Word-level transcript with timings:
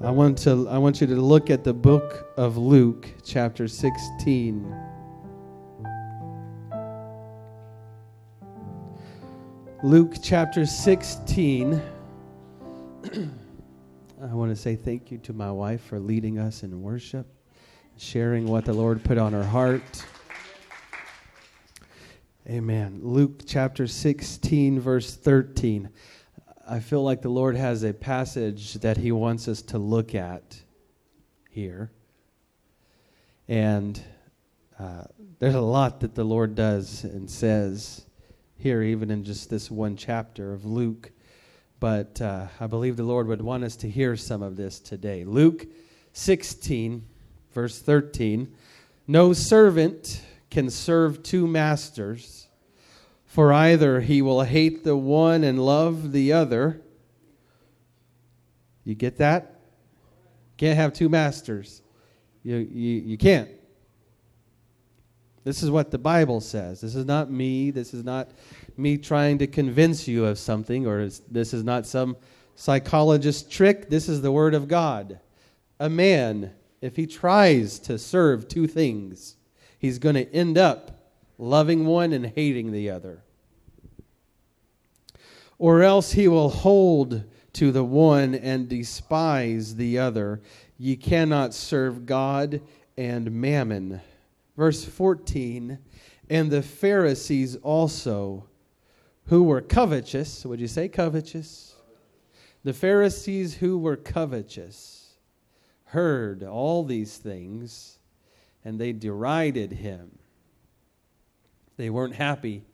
I 0.00 0.12
want 0.12 0.38
to 0.38 0.68
I 0.68 0.78
want 0.78 1.00
you 1.00 1.08
to 1.08 1.16
look 1.16 1.50
at 1.50 1.64
the 1.64 1.74
book 1.74 2.32
of 2.36 2.56
Luke 2.56 3.08
chapter 3.24 3.66
16. 3.66 4.76
Luke 9.82 10.14
chapter 10.22 10.66
16. 10.66 11.82
I 14.22 14.34
want 14.34 14.52
to 14.52 14.56
say 14.56 14.76
thank 14.76 15.10
you 15.10 15.18
to 15.18 15.32
my 15.32 15.50
wife 15.50 15.82
for 15.82 15.98
leading 15.98 16.38
us 16.38 16.62
in 16.62 16.80
worship, 16.80 17.26
sharing 17.96 18.46
what 18.46 18.64
the 18.66 18.72
Lord 18.72 19.02
put 19.02 19.18
on 19.18 19.32
her 19.32 19.42
heart. 19.42 20.04
Amen. 22.48 23.00
Luke 23.02 23.40
chapter 23.46 23.88
16, 23.88 24.78
verse 24.78 25.16
13. 25.16 25.90
I 26.70 26.80
feel 26.80 27.02
like 27.02 27.22
the 27.22 27.30
Lord 27.30 27.56
has 27.56 27.82
a 27.82 27.94
passage 27.94 28.74
that 28.74 28.98
He 28.98 29.10
wants 29.10 29.48
us 29.48 29.62
to 29.62 29.78
look 29.78 30.14
at 30.14 30.60
here. 31.48 31.90
And 33.48 33.98
uh, 34.78 35.04
there's 35.38 35.54
a 35.54 35.62
lot 35.62 36.00
that 36.00 36.14
the 36.14 36.24
Lord 36.24 36.54
does 36.54 37.04
and 37.04 37.30
says 37.30 38.04
here, 38.58 38.82
even 38.82 39.10
in 39.10 39.24
just 39.24 39.48
this 39.48 39.70
one 39.70 39.96
chapter 39.96 40.52
of 40.52 40.66
Luke. 40.66 41.10
But 41.80 42.20
uh, 42.20 42.48
I 42.60 42.66
believe 42.66 42.98
the 42.98 43.02
Lord 43.02 43.28
would 43.28 43.40
want 43.40 43.64
us 43.64 43.76
to 43.76 43.88
hear 43.88 44.14
some 44.14 44.42
of 44.42 44.56
this 44.56 44.78
today. 44.78 45.24
Luke 45.24 45.66
16, 46.12 47.02
verse 47.54 47.80
13. 47.80 48.52
No 49.06 49.32
servant 49.32 50.20
can 50.50 50.68
serve 50.68 51.22
two 51.22 51.46
masters. 51.46 52.47
For 53.28 53.52
either 53.52 54.00
he 54.00 54.22
will 54.22 54.42
hate 54.42 54.84
the 54.84 54.96
one 54.96 55.44
and 55.44 55.64
love 55.64 56.12
the 56.12 56.32
other. 56.32 56.80
You 58.84 58.94
get 58.94 59.18
that? 59.18 59.60
Can't 60.56 60.76
have 60.76 60.94
two 60.94 61.10
masters. 61.10 61.82
You, 62.42 62.56
you, 62.56 63.00
you 63.00 63.18
can't. 63.18 63.50
This 65.44 65.62
is 65.62 65.70
what 65.70 65.90
the 65.90 65.98
Bible 65.98 66.40
says. 66.40 66.80
This 66.80 66.94
is 66.94 67.04
not 67.04 67.30
me. 67.30 67.70
This 67.70 67.92
is 67.92 68.02
not 68.02 68.30
me 68.78 68.96
trying 68.96 69.38
to 69.38 69.46
convince 69.46 70.08
you 70.08 70.24
of 70.24 70.38
something, 70.38 70.86
or 70.86 71.08
this 71.30 71.52
is 71.52 71.62
not 71.62 71.86
some 71.86 72.16
psychologist 72.54 73.50
trick. 73.50 73.90
This 73.90 74.08
is 74.08 74.22
the 74.22 74.32
Word 74.32 74.54
of 74.54 74.68
God. 74.68 75.20
A 75.78 75.90
man, 75.90 76.52
if 76.80 76.96
he 76.96 77.06
tries 77.06 77.78
to 77.80 77.98
serve 77.98 78.48
two 78.48 78.66
things, 78.66 79.36
he's 79.78 79.98
going 79.98 80.14
to 80.14 80.34
end 80.34 80.56
up 80.56 80.97
loving 81.38 81.86
one 81.86 82.12
and 82.12 82.26
hating 82.26 82.72
the 82.72 82.90
other. 82.90 83.22
Or 85.58 85.82
else 85.82 86.12
he 86.12 86.28
will 86.28 86.50
hold 86.50 87.24
to 87.54 87.72
the 87.72 87.84
one 87.84 88.34
and 88.34 88.68
despise 88.68 89.76
the 89.76 89.98
other. 89.98 90.40
Ye 90.76 90.96
cannot 90.96 91.54
serve 91.54 92.06
God 92.06 92.60
and 92.96 93.32
mammon. 93.32 94.00
Verse 94.56 94.84
14 94.84 95.78
And 96.28 96.50
the 96.50 96.62
Pharisees 96.62 97.56
also, 97.56 98.46
who 99.26 99.44
were 99.44 99.60
covetous, 99.60 100.44
would 100.44 100.60
you 100.60 100.68
say 100.68 100.88
covetous? 100.88 101.74
The 102.64 102.72
Pharisees 102.72 103.54
who 103.54 103.78
were 103.78 103.96
covetous 103.96 105.16
heard 105.86 106.42
all 106.42 106.84
these 106.84 107.16
things 107.16 107.98
and 108.64 108.78
they 108.78 108.92
derided 108.92 109.72
him 109.72 110.18
they 111.78 111.88
weren't 111.88 112.16
happy 112.16 112.64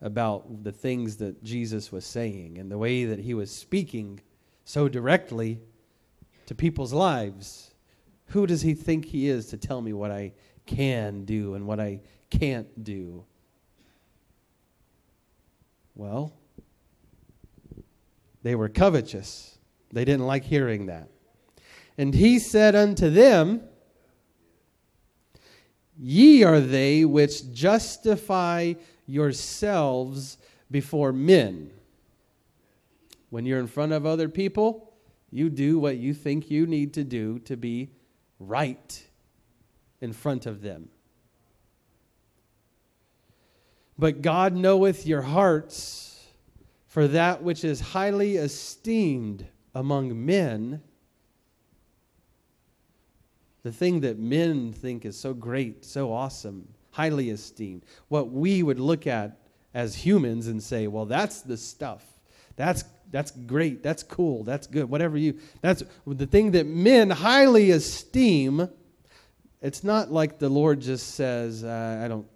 about 0.00 0.62
the 0.62 0.70
things 0.70 1.16
that 1.16 1.42
Jesus 1.42 1.90
was 1.90 2.04
saying 2.04 2.58
and 2.58 2.70
the 2.70 2.78
way 2.78 3.06
that 3.06 3.18
he 3.18 3.32
was 3.32 3.50
speaking 3.50 4.20
so 4.64 4.88
directly 4.88 5.58
to 6.46 6.54
people's 6.54 6.92
lives. 6.92 7.72
Who 8.26 8.46
does 8.46 8.60
he 8.60 8.74
think 8.74 9.06
he 9.06 9.28
is 9.28 9.46
to 9.46 9.56
tell 9.56 9.80
me 9.80 9.94
what 9.94 10.10
I 10.10 10.32
can 10.66 11.24
do 11.24 11.54
and 11.54 11.66
what 11.66 11.80
I 11.80 12.00
can't 12.28 12.84
do? 12.84 13.24
Well, 15.94 16.34
they 18.42 18.54
were 18.54 18.68
covetous. 18.68 19.58
They 19.92 20.04
didn't 20.04 20.26
like 20.26 20.44
hearing 20.44 20.86
that. 20.86 21.08
And 21.96 22.14
he 22.14 22.38
said 22.38 22.74
unto 22.74 23.08
them, 23.08 23.62
Ye 25.98 26.42
are 26.42 26.60
they 26.60 27.04
which 27.04 27.52
justify 27.52 28.74
yourselves 29.06 30.38
before 30.70 31.12
men. 31.12 31.70
When 33.30 33.46
you're 33.46 33.60
in 33.60 33.66
front 33.66 33.92
of 33.92 34.06
other 34.06 34.28
people, 34.28 34.92
you 35.30 35.50
do 35.50 35.78
what 35.78 35.96
you 35.96 36.14
think 36.14 36.50
you 36.50 36.66
need 36.66 36.94
to 36.94 37.04
do 37.04 37.38
to 37.40 37.56
be 37.56 37.90
right 38.38 39.06
in 40.00 40.12
front 40.12 40.46
of 40.46 40.62
them. 40.62 40.88
But 43.98 44.22
God 44.22 44.54
knoweth 44.54 45.06
your 45.06 45.22
hearts, 45.22 46.26
for 46.86 47.08
that 47.08 47.42
which 47.42 47.64
is 47.64 47.80
highly 47.80 48.36
esteemed 48.36 49.46
among 49.74 50.24
men 50.24 50.82
the 53.64 53.72
thing 53.72 54.00
that 54.00 54.18
men 54.18 54.72
think 54.72 55.04
is 55.04 55.18
so 55.18 55.34
great, 55.34 55.84
so 55.84 56.12
awesome, 56.12 56.68
highly 56.90 57.30
esteemed, 57.30 57.82
what 58.08 58.30
we 58.30 58.62
would 58.62 58.78
look 58.78 59.06
at 59.06 59.38
as 59.72 59.96
humans 59.96 60.46
and 60.46 60.62
say, 60.62 60.86
well, 60.86 61.06
that's 61.06 61.40
the 61.40 61.56
stuff. 61.56 62.04
That's 62.56 62.84
that's 63.10 63.30
great. 63.30 63.82
That's 63.82 64.02
cool. 64.02 64.44
That's 64.44 64.66
good. 64.66 64.88
Whatever 64.88 65.16
you 65.16 65.38
that's 65.60 65.82
the 66.06 66.26
thing 66.26 66.52
that 66.52 66.66
men 66.66 67.10
highly 67.10 67.70
esteem. 67.70 68.68
It's 69.62 69.82
not 69.82 70.12
like 70.12 70.38
the 70.38 70.50
Lord 70.50 70.80
just 70.80 71.14
says, 71.14 71.64
uh, 71.64 72.02
I 72.04 72.06
don't 72.06 72.26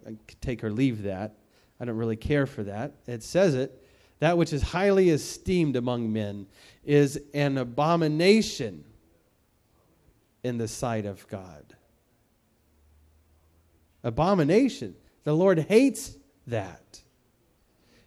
take 0.41 0.63
or 0.63 0.71
leave 0.71 1.03
that. 1.03 1.35
I 1.79 1.85
don't 1.85 1.95
really 1.95 2.15
care 2.15 2.47
for 2.47 2.63
that. 2.63 2.93
It 3.05 3.21
says 3.21 3.53
it. 3.53 3.85
That 4.17 4.35
which 4.37 4.51
is 4.51 4.63
highly 4.63 5.11
esteemed 5.11 5.75
among 5.75 6.11
men 6.11 6.47
is 6.83 7.21
an 7.35 7.59
abomination 7.59 8.83
in 10.43 10.57
the 10.57 10.67
sight 10.67 11.05
of 11.05 11.27
God. 11.27 11.75
Abomination. 14.03 14.95
The 15.23 15.33
Lord 15.33 15.59
hates 15.59 16.15
that. 16.47 17.01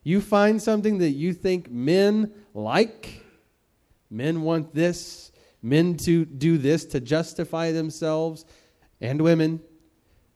You 0.02 0.20
find 0.20 0.60
something 0.60 0.98
that 0.98 1.10
you 1.10 1.32
think 1.32 1.70
men 1.70 2.32
like, 2.54 3.22
men 4.10 4.42
want 4.42 4.74
this, 4.74 5.30
men 5.62 5.96
to 5.98 6.24
do 6.24 6.58
this 6.58 6.84
to 6.86 7.00
justify 7.00 7.70
themselves, 7.70 8.44
and 9.00 9.20
women 9.20 9.60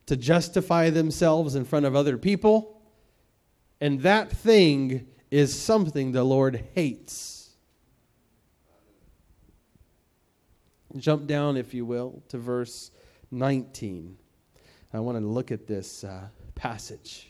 to 0.05 0.15
justify 0.15 0.89
themselves 0.89 1.55
in 1.55 1.65
front 1.65 1.85
of 1.85 1.95
other 1.95 2.17
people. 2.17 2.81
And 3.81 4.01
that 4.01 4.31
thing 4.31 5.07
is 5.29 5.57
something 5.57 6.11
the 6.11 6.23
Lord 6.23 6.63
hates. 6.73 7.36
Jump 10.95 11.27
down, 11.27 11.57
if 11.57 11.73
you 11.73 11.85
will, 11.85 12.23
to 12.29 12.37
verse 12.37 12.91
19. 13.31 14.17
I 14.93 14.99
want 14.99 15.17
to 15.17 15.25
look 15.25 15.51
at 15.51 15.67
this 15.67 16.03
uh, 16.05 16.29
passage. 16.55 17.29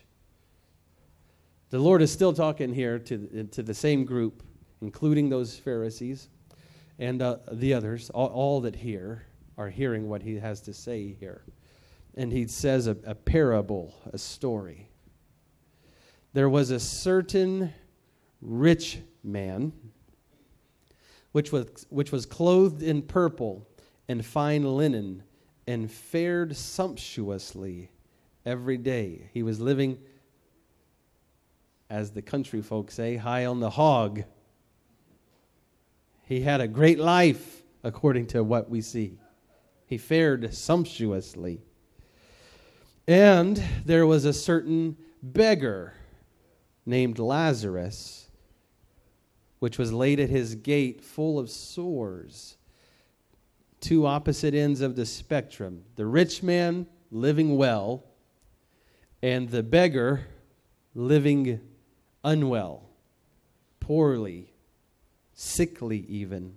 The 1.70 1.80
Lord 1.80 2.02
is 2.02 2.12
still 2.12 2.34
talking 2.34 2.74
here 2.74 3.00
to, 3.00 3.44
to 3.52 3.64
the 3.64 3.74
same 3.74 4.06
group, 4.06 4.44
including 4.82 5.30
those 5.30 5.58
Pharisees 5.58 6.30
and 7.00 7.22
uh, 7.22 7.38
the 7.52 7.74
others. 7.74 8.10
All, 8.12 8.28
all, 8.28 8.62
that 8.62 8.76
hear 8.76 9.26
are 9.58 9.70
hearing 9.70 10.08
what 10.08 10.22
he 10.22 10.36
has 10.36 10.62
to 10.62 10.74
say 10.74 11.16
here. 11.20 11.44
And 12.16 12.32
he 12.32 12.48
says 12.48 12.88
a, 12.88 12.96
a 13.06 13.16
parable, 13.16 13.94
a 14.14 14.18
story. 14.18 14.88
There 16.34 16.50
was 16.50 16.70
a 16.70 16.80
certain 16.80 17.74
rich 18.40 19.00
man 19.24 19.74
which 21.32 21.52
was, 21.52 21.86
which 21.90 22.12
was 22.12 22.26
clothed 22.26 22.82
in 22.82 23.02
purple 23.02 23.68
and 24.08 24.26
fine 24.26 24.64
linen 24.64 25.24
and 25.68 25.92
fared 25.92 26.56
sumptuously 26.56 27.90
every 28.46 28.78
day. 28.78 29.30
He 29.34 29.44
was 29.44 29.60
living, 29.60 29.98
as 31.90 32.12
the 32.12 32.22
country 32.22 32.62
folk 32.62 32.90
say, 32.90 33.18
high 33.18 33.46
on 33.46 33.60
the 33.60 33.70
hog. 33.70 34.24
He 36.24 36.42
had 36.42 36.62
a 36.62 36.68
great 36.68 37.00
life, 37.00 37.64
according 37.84 38.28
to 38.28 38.44
what 38.44 38.70
we 38.70 38.82
see. 38.82 39.20
He 39.86 39.98
fared 39.98 40.54
sumptuously. 40.54 41.62
And 43.08 43.62
there 43.86 44.06
was 44.06 44.26
a 44.26 44.34
certain 44.34 44.98
beggar 45.22 45.94
named 46.86 47.20
Lazarus 47.20 48.27
which 49.60 49.78
was 49.78 49.92
laid 49.92 50.20
at 50.20 50.30
his 50.30 50.56
gate 50.56 51.04
full 51.04 51.40
of 51.40 51.50
sores. 51.50 52.58
Two 53.80 54.06
opposite 54.06 54.54
ends 54.54 54.82
of 54.82 54.96
the 54.96 55.06
spectrum 55.06 55.84
the 55.96 56.06
rich 56.06 56.44
man 56.44 56.88
living 57.12 57.58
well, 57.58 58.04
and 59.22 59.50
the 59.50 59.64
beggar 59.64 60.28
living 60.94 61.60
unwell, 62.24 62.84
poorly, 63.80 64.52
sickly 65.34 66.06
even. 66.08 66.56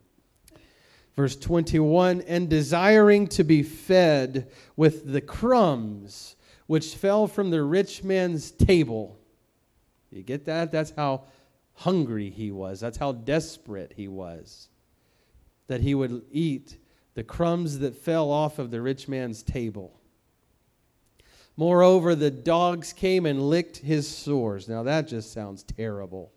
Verse 1.15 1.37
21 1.37 2.23
and 2.23 2.49
desiring 2.49 3.27
to 3.29 3.45
be 3.45 3.63
fed 3.63 4.51
with 4.77 5.13
the 5.13 5.21
crumbs 5.21 6.37
which 6.67 6.95
fell 6.95 7.27
from 7.27 7.51
the 7.51 7.63
rich 7.63 8.05
man's 8.05 8.51
table. 8.53 9.19
You 10.11 10.23
get 10.23 10.47
that? 10.47 10.73
That's 10.73 10.93
how 10.97 11.25
hungry 11.81 12.29
he 12.29 12.51
was. 12.51 12.79
That's 12.79 12.99
how 12.99 13.13
desperate 13.13 13.95
he 13.97 14.07
was. 14.07 14.69
That 15.67 15.81
he 15.81 15.95
would 15.95 16.23
eat 16.31 16.77
the 17.15 17.25
crumbs 17.25 17.79
that 17.79 17.97
fell 17.97 18.31
off 18.31 18.59
of 18.59 18.71
the 18.71 18.83
rich 18.83 19.09
man's 19.09 19.43
table. 19.43 19.99
Moreover, 21.57 22.15
the 22.15 22.31
dogs 22.31 22.93
came 22.93 23.25
and 23.25 23.49
licked 23.49 23.79
his 23.79 24.07
sores. 24.07 24.69
Now, 24.69 24.83
that 24.83 25.09
just 25.09 25.33
sounds 25.33 25.63
terrible. 25.63 26.31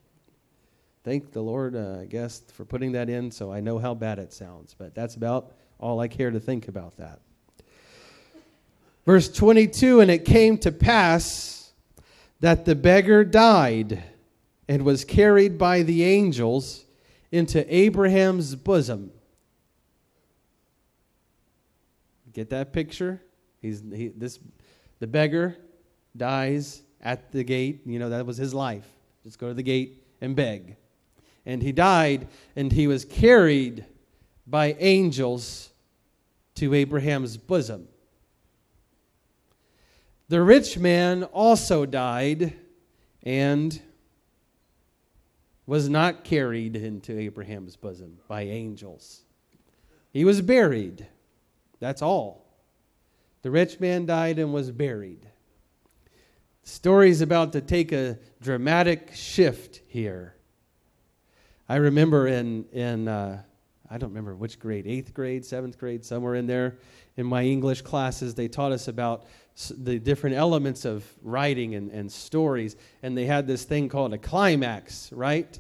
Thank 1.04 1.34
the 1.34 1.42
Lord, 1.42 1.76
uh, 1.76 2.00
I 2.02 2.06
guess, 2.06 2.40
for 2.54 2.64
putting 2.64 2.94
that 2.94 3.10
in 3.10 3.30
so 3.30 3.52
I 3.52 3.60
know 3.60 3.80
how 3.80 3.94
bad 3.94 4.20
it 4.20 4.32
sounds. 4.32 4.74
But 4.78 4.96
that's 4.96 5.16
about 5.16 5.52
all 5.78 6.00
I 6.00 6.08
care 6.08 6.32
to 6.32 6.40
think 6.40 6.70
about 6.70 6.96
that. 6.98 7.20
Verse 9.06 9.30
22 9.30 10.00
And 10.00 10.10
it 10.10 10.24
came 10.24 10.58
to 10.60 10.72
pass 10.72 11.74
that 12.40 12.64
the 12.64 12.76
beggar 12.76 13.26
died 13.26 14.02
and 14.74 14.82
was 14.82 15.06
carried 15.06 15.56
by 15.60 15.84
the 15.84 16.04
angels 16.04 16.86
into 17.32 17.64
Abraham's 17.72 18.56
bosom. 18.56 19.12
Get 22.34 22.50
that 22.50 22.74
picture? 22.74 23.22
He's 23.62 23.84
he, 23.94 24.08
this 24.08 24.40
the 24.98 25.06
beggar 25.06 25.56
dies 26.18 26.82
at 27.02 27.32
the 27.32 27.44
gate. 27.44 27.82
You 27.86 28.00
know 28.00 28.10
that 28.10 28.26
was 28.26 28.38
his 28.38 28.52
life. 28.52 28.88
Just 29.24 29.38
go 29.38 29.50
to 29.50 29.54
the 29.54 29.62
gate 29.62 30.04
and 30.22 30.36
beg. 30.36 30.76
And 31.46 31.62
he 31.62 31.72
died 31.72 32.28
and 32.56 32.72
he 32.72 32.88
was 32.88 33.06
carried 33.06 33.86
by 34.48 34.76
angels 34.80 35.70
to 36.56 36.74
Abraham's 36.74 37.38
bosom. 37.38 37.88
The 40.30 40.42
rich 40.42 40.80
man 40.80 41.26
also 41.26 41.86
died 41.86 42.54
and 43.22 43.80
was 45.66 45.90
not 45.90 46.24
carried 46.24 46.76
into 46.76 47.18
Abraham's 47.18 47.76
bosom 47.76 48.18
by 48.28 48.42
angels. 48.42 49.22
He 50.12 50.26
was 50.26 50.42
buried. 50.42 51.08
That's 51.80 52.02
all. 52.02 52.46
The 53.42 53.52
rich 53.52 53.80
man 53.80 54.06
died 54.06 54.40
and 54.40 54.54
was 54.54 54.72
buried. 54.72 55.28
The 56.64 56.70
story's 56.70 57.22
about 57.22 57.54
to 57.54 57.62
take 57.62 57.92
a 57.92 58.18
dramatic 58.42 59.12
shift 59.14 59.82
here. 59.88 60.36
I 61.68 61.78
remember 61.78 62.28
in, 62.28 62.66
in 62.72 63.08
uh, 63.08 63.42
I 63.90 63.98
don't 63.98 64.10
remember 64.10 64.36
which 64.36 64.60
grade, 64.60 64.88
eighth 64.88 65.14
grade, 65.14 65.46
seventh 65.46 65.78
grade, 65.78 66.04
somewhere 66.06 66.36
in 66.36 66.48
there, 66.48 66.78
in 67.18 67.26
my 67.26 67.44
English 67.44 67.82
classes, 67.82 68.34
they 68.34 68.48
taught 68.48 68.72
us 68.72 68.88
about 68.88 69.26
the 69.70 70.00
different 70.00 70.36
elements 70.36 70.84
of 70.84 71.06
writing 71.22 71.76
and, 71.76 71.92
and 71.92 72.12
stories. 72.12 72.76
And 73.04 73.16
they 73.18 73.26
had 73.26 73.46
this 73.46 73.64
thing 73.64 73.90
called 73.90 74.14
a 74.14 74.18
climax, 74.18 75.12
right? 75.14 75.60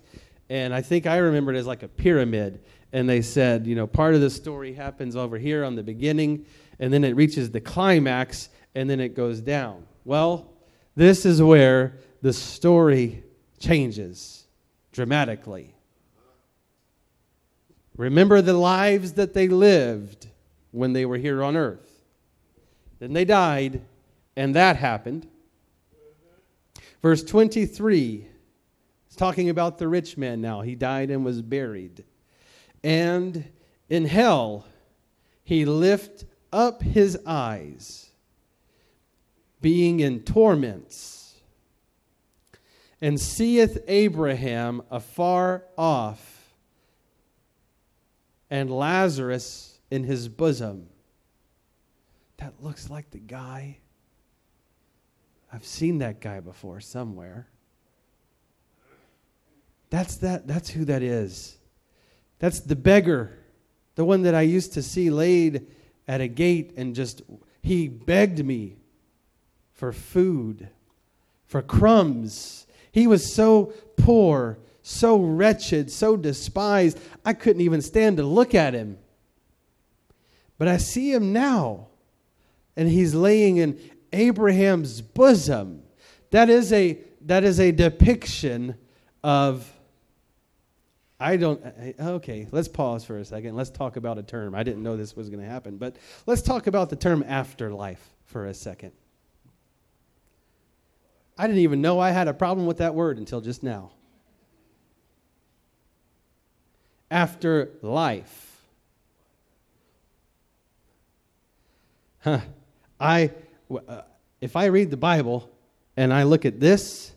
And 0.50 0.74
I 0.74 0.82
think 0.82 1.06
I 1.06 1.18
remember 1.18 1.54
it 1.54 1.58
as 1.58 1.68
like 1.68 1.84
a 1.84 1.88
pyramid. 1.88 2.64
And 2.92 3.08
they 3.08 3.22
said, 3.22 3.68
you 3.68 3.76
know, 3.76 3.88
part 3.88 4.16
of 4.16 4.22
the 4.22 4.30
story 4.30 4.74
happens 4.74 5.16
over 5.16 5.38
here 5.38 5.64
on 5.64 5.76
the 5.76 5.84
beginning, 5.84 6.46
and 6.80 6.92
then 6.94 7.04
it 7.04 7.16
reaches 7.16 7.52
the 7.52 7.62
climax, 7.62 8.50
and 8.76 8.90
then 8.90 9.00
it 9.00 9.16
goes 9.16 9.42
down. 9.42 9.86
Well, 10.06 10.54
this 10.96 11.26
is 11.26 11.42
where 11.42 11.98
the 12.22 12.34
story 12.34 13.24
changes 13.60 14.46
dramatically. 14.92 15.76
Remember 17.96 18.42
the 18.42 18.54
lives 18.54 19.14
that 19.14 19.34
they 19.34 19.48
lived 19.48 20.28
when 20.74 20.92
they 20.92 21.06
were 21.06 21.18
here 21.18 21.44
on 21.44 21.56
earth. 21.56 22.02
Then 23.00 23.14
they 23.14 23.26
died, 23.26 23.82
and 24.36 24.56
that 24.56 24.76
happened. 24.76 25.28
Verse 27.02 27.24
23 27.24 28.28
is 29.10 29.16
talking 29.16 29.50
about 29.50 29.78
the 29.78 29.88
rich 29.88 30.18
man 30.18 30.42
now. 30.42 30.62
He 30.62 30.76
died 30.76 31.12
and 31.12 31.24
was 31.24 31.42
buried. 31.42 32.04
And 32.84 33.46
in 33.88 34.06
hell, 34.06 34.66
he 35.44 35.64
lift 35.66 36.26
up 36.52 36.82
his 36.82 37.20
eyes, 37.26 38.10
being 39.62 40.00
in 40.00 40.22
torments, 40.22 41.36
and 43.00 43.20
seeth 43.20 43.78
Abraham 43.88 44.82
afar 44.90 45.66
off, 45.78 46.54
and 48.50 48.72
Lazarus 48.72 49.73
in 49.94 50.04
his 50.04 50.28
bosom 50.28 50.88
that 52.38 52.52
looks 52.60 52.90
like 52.90 53.12
the 53.12 53.20
guy. 53.20 53.78
I've 55.54 55.66
seen 55.66 56.00
that 56.00 56.20
guy 56.20 56.40
before 56.40 56.82
somewhere. 56.82 57.48
That's 59.92 60.16
that 60.18 60.48
that's 60.48 60.72
who 60.72 60.84
that 60.86 61.04
is. 61.04 61.60
That's 62.40 62.60
the 62.60 62.76
beggar. 62.76 63.38
The 63.94 64.04
one 64.04 64.24
that 64.24 64.34
I 64.34 64.42
used 64.42 64.74
to 64.74 64.82
see 64.82 65.12
laid 65.12 65.68
at 66.08 66.22
a 66.22 66.28
gate 66.28 66.74
and 66.76 66.96
just 66.96 67.22
he 67.62 67.88
begged 67.88 68.44
me 68.44 68.78
for 69.74 69.94
food, 69.94 70.70
for 71.46 71.62
crumbs. 71.62 72.66
He 72.92 73.06
was 73.06 73.32
so 73.32 73.74
poor, 73.96 74.58
so 74.82 75.18
wretched, 75.18 75.92
so 75.92 76.18
despised, 76.18 77.00
I 77.24 77.34
couldn't 77.34 77.62
even 77.62 77.84
stand 77.84 78.18
to 78.18 78.24
look 78.24 78.56
at 78.56 78.74
him. 78.74 78.98
But 80.64 80.70
I 80.70 80.78
see 80.78 81.12
him 81.12 81.34
now 81.34 81.88
and 82.78 82.88
he's 82.88 83.14
laying 83.14 83.58
in 83.58 83.78
Abraham's 84.14 85.02
bosom. 85.02 85.84
That 86.32 86.50
is 86.50 86.72
a 86.72 87.00
that 87.24 87.44
is 87.44 87.60
a 87.60 87.74
depiction 87.74 88.76
of 89.26 89.70
I 91.20 91.36
don't 91.36 91.62
okay, 92.00 92.48
let's 92.54 92.70
pause 92.70 93.04
for 93.04 93.18
a 93.18 93.26
second. 93.26 93.58
Let's 93.58 93.72
talk 93.72 93.98
about 93.98 94.18
a 94.18 94.24
term. 94.24 94.56
I 94.56 94.64
didn't 94.64 94.84
know 94.84 94.96
this 94.96 95.18
was 95.18 95.30
going 95.30 95.44
to 95.44 95.50
happen, 95.50 95.76
but 95.76 95.98
let's 96.28 96.42
talk 96.42 96.68
about 96.68 96.90
the 96.90 96.96
term 96.96 97.26
afterlife 97.28 98.16
for 98.24 98.46
a 98.46 98.54
second. 98.54 98.94
I 101.38 101.46
didn't 101.46 101.64
even 101.64 101.82
know 101.82 102.00
I 102.00 102.12
had 102.12 102.30
a 102.30 102.34
problem 102.34 102.68
with 102.68 102.78
that 102.78 102.96
word 102.96 103.18
until 103.18 103.42
just 103.42 103.64
now. 103.64 103.92
Afterlife. 107.12 108.53
Huh. 112.24 112.40
I, 113.02 113.32
uh, 113.70 114.02
if 114.40 114.56
I 114.56 114.66
read 114.66 114.90
the 114.92 114.98
Bible 114.98 115.52
and 115.98 116.14
I 116.14 116.24
look 116.24 116.46
at 116.46 116.58
this, 116.58 117.12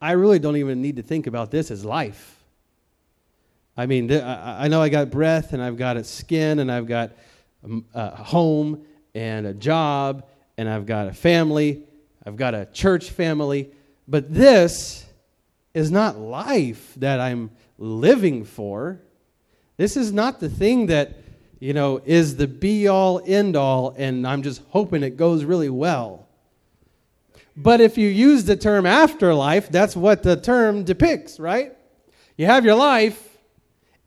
I 0.00 0.12
really 0.12 0.40
don't 0.40 0.56
even 0.56 0.82
need 0.82 0.96
to 0.96 1.02
think 1.02 1.28
about 1.28 1.52
this 1.52 1.70
as 1.70 1.84
life. 1.84 2.42
I 3.76 3.86
mean, 3.86 4.08
th- 4.08 4.24
I 4.24 4.66
know 4.66 4.82
I 4.82 4.88
got 4.88 5.10
breath 5.10 5.52
and 5.52 5.62
I've 5.62 5.76
got 5.76 5.96
a 5.96 6.02
skin 6.02 6.58
and 6.58 6.72
I've 6.72 6.88
got 6.88 7.12
a 7.94 8.16
home 8.16 8.84
and 9.14 9.46
a 9.46 9.54
job 9.54 10.26
and 10.58 10.68
I've 10.68 10.86
got 10.86 11.06
a 11.06 11.12
family, 11.12 11.84
I've 12.26 12.36
got 12.36 12.54
a 12.54 12.66
church 12.66 13.10
family, 13.10 13.70
but 14.08 14.34
this 14.34 15.06
is 15.72 15.92
not 15.92 16.18
life 16.18 16.94
that 16.96 17.20
I'm 17.20 17.52
living 17.78 18.44
for. 18.44 19.00
This 19.76 19.96
is 19.96 20.12
not 20.12 20.40
the 20.40 20.48
thing 20.48 20.86
that 20.86 21.21
you 21.62 21.72
know, 21.72 22.02
is 22.04 22.34
the 22.34 22.48
be 22.48 22.88
all 22.88 23.22
end 23.24 23.54
all, 23.54 23.94
and 23.96 24.26
I'm 24.26 24.42
just 24.42 24.60
hoping 24.70 25.04
it 25.04 25.16
goes 25.16 25.44
really 25.44 25.70
well. 25.70 26.26
But 27.56 27.80
if 27.80 27.96
you 27.96 28.08
use 28.08 28.42
the 28.42 28.56
term 28.56 28.84
afterlife, 28.84 29.68
that's 29.68 29.94
what 29.94 30.24
the 30.24 30.34
term 30.34 30.82
depicts, 30.82 31.38
right? 31.38 31.72
You 32.36 32.46
have 32.46 32.64
your 32.64 32.74
life, 32.74 33.38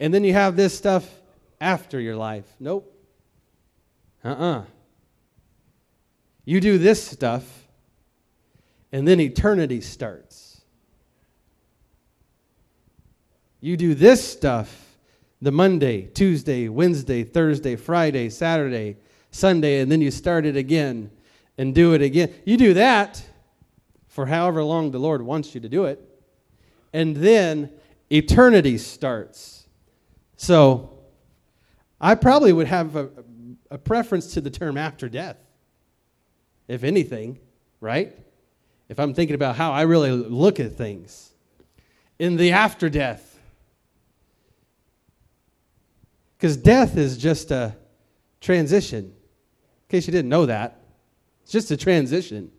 and 0.01 0.13
then 0.13 0.25
you 0.25 0.33
have 0.33 0.57
this 0.57 0.77
stuff 0.77 1.09
after 1.61 1.97
your 1.97 2.17
life. 2.17 2.43
Nope. 2.59 2.93
Uh 4.21 4.27
uh-uh. 4.27 4.57
uh 4.59 4.63
You 6.43 6.59
do 6.59 6.77
this 6.77 7.07
stuff, 7.07 7.45
and 8.91 9.07
then 9.07 9.21
eternity 9.21 9.79
starts. 9.79 10.59
You 13.61 13.77
do 13.77 13.95
this 13.95 14.27
stuff, 14.27 14.84
the 15.41 15.51
Monday, 15.51 16.03
Tuesday, 16.07 16.69
Wednesday, 16.69 17.23
Thursday, 17.23 17.75
Friday, 17.75 18.29
Saturday, 18.29 18.97
Sunday, 19.31 19.79
and 19.79 19.91
then 19.91 20.01
you 20.01 20.11
start 20.11 20.45
it 20.45 20.55
again 20.55 21.11
and 21.57 21.75
do 21.75 21.93
it 21.93 22.01
again. 22.01 22.33
You 22.45 22.57
do 22.57 22.73
that 22.75 23.23
for 24.07 24.25
however 24.25 24.63
long 24.63 24.91
the 24.91 24.99
Lord 24.99 25.21
wants 25.21 25.53
you 25.53 25.61
to 25.61 25.69
do 25.69 25.85
it. 25.85 26.01
And 26.93 27.17
then 27.17 27.69
eternity 28.09 28.77
starts. 28.77 29.67
So 30.37 30.97
I 31.99 32.15
probably 32.15 32.53
would 32.53 32.67
have 32.67 32.95
a, 32.95 33.09
a 33.69 33.77
preference 33.77 34.33
to 34.33 34.41
the 34.41 34.49
term 34.49 34.77
after 34.77 35.09
death, 35.09 35.37
if 36.67 36.83
anything, 36.83 37.39
right? 37.81 38.17
If 38.87 38.99
I'm 38.99 39.13
thinking 39.13 39.35
about 39.35 39.55
how 39.55 39.71
I 39.71 39.81
really 39.81 40.11
look 40.11 40.59
at 40.59 40.73
things. 40.73 41.31
In 42.19 42.37
the 42.37 42.51
after 42.51 42.89
death, 42.89 43.34
Because 46.45 46.57
death 46.57 46.95
is 46.95 47.17
just 47.17 47.49
a 47.49 47.75
transition. 48.39 49.05
In 49.05 49.13
case 49.89 50.05
you 50.05 50.11
didn't 50.11 50.29
know 50.29 50.45
that, 50.45 50.79
it's 51.41 51.51
just 51.51 51.71
a 51.71 51.77
transition. 51.77 52.51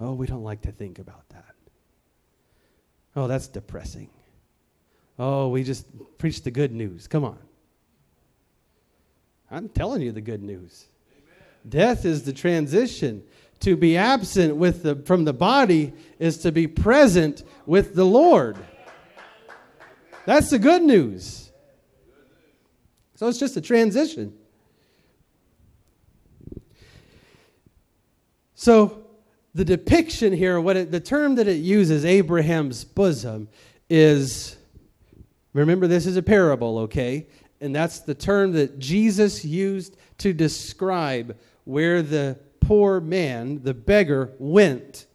Oh, 0.00 0.14
we 0.14 0.26
don't 0.26 0.42
like 0.42 0.62
to 0.62 0.72
think 0.72 0.98
about 0.98 1.28
that. 1.28 1.54
Oh, 3.14 3.26
that's 3.26 3.46
depressing. 3.46 4.08
Oh, 5.18 5.48
we 5.48 5.64
just 5.64 5.86
preach 6.16 6.44
the 6.44 6.50
good 6.50 6.72
news. 6.72 7.06
Come 7.06 7.26
on. 7.26 7.38
I'm 9.50 9.68
telling 9.68 10.00
you 10.00 10.12
the 10.12 10.22
good 10.22 10.42
news. 10.42 10.86
Amen. 11.12 11.24
Death 11.68 12.06
is 12.06 12.22
the 12.22 12.32
transition. 12.32 13.22
To 13.60 13.76
be 13.76 13.98
absent 13.98 14.56
with 14.56 14.82
the, 14.82 14.96
from 14.96 15.26
the 15.26 15.34
body 15.34 15.92
is 16.18 16.38
to 16.38 16.52
be 16.52 16.66
present 16.66 17.42
with 17.66 17.94
the 17.94 18.06
Lord. 18.06 18.56
That's 20.28 20.50
the 20.50 20.58
good 20.58 20.82
news. 20.82 21.50
So 23.14 23.28
it's 23.28 23.38
just 23.38 23.56
a 23.56 23.62
transition. 23.62 24.34
So 28.54 29.06
the 29.54 29.64
depiction 29.64 30.34
here, 30.34 30.60
what 30.60 30.76
it, 30.76 30.90
the 30.90 31.00
term 31.00 31.36
that 31.36 31.48
it 31.48 31.60
uses, 31.60 32.04
Abraham's 32.04 32.84
bosom, 32.84 33.48
is 33.88 34.58
remember 35.54 35.86
this 35.86 36.04
is 36.04 36.18
a 36.18 36.22
parable, 36.22 36.80
okay? 36.80 37.26
And 37.62 37.74
that's 37.74 38.00
the 38.00 38.14
term 38.14 38.52
that 38.52 38.78
Jesus 38.78 39.46
used 39.46 39.96
to 40.18 40.34
describe 40.34 41.38
where 41.64 42.02
the 42.02 42.38
poor 42.60 43.00
man, 43.00 43.62
the 43.62 43.72
beggar, 43.72 44.34
went 44.38 45.06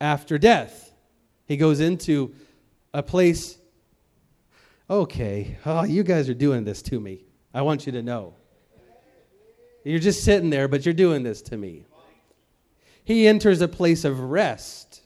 after 0.00 0.38
death. 0.38 0.90
He 1.46 1.56
goes 1.56 1.78
into 1.78 2.34
a 2.92 3.04
place. 3.04 3.58
Okay, 4.88 5.58
oh, 5.66 5.84
you 5.84 6.04
guys 6.04 6.28
are 6.28 6.34
doing 6.34 6.64
this 6.64 6.80
to 6.82 7.00
me. 7.00 7.24
I 7.52 7.62
want 7.62 7.86
you 7.86 7.92
to 7.92 8.02
know. 8.02 8.34
You're 9.84 9.98
just 9.98 10.24
sitting 10.24 10.50
there, 10.50 10.68
but 10.68 10.84
you're 10.84 10.94
doing 10.94 11.22
this 11.22 11.42
to 11.42 11.56
me. 11.56 11.86
He 13.04 13.26
enters 13.26 13.60
a 13.60 13.68
place 13.68 14.04
of 14.04 14.20
rest. 14.20 15.02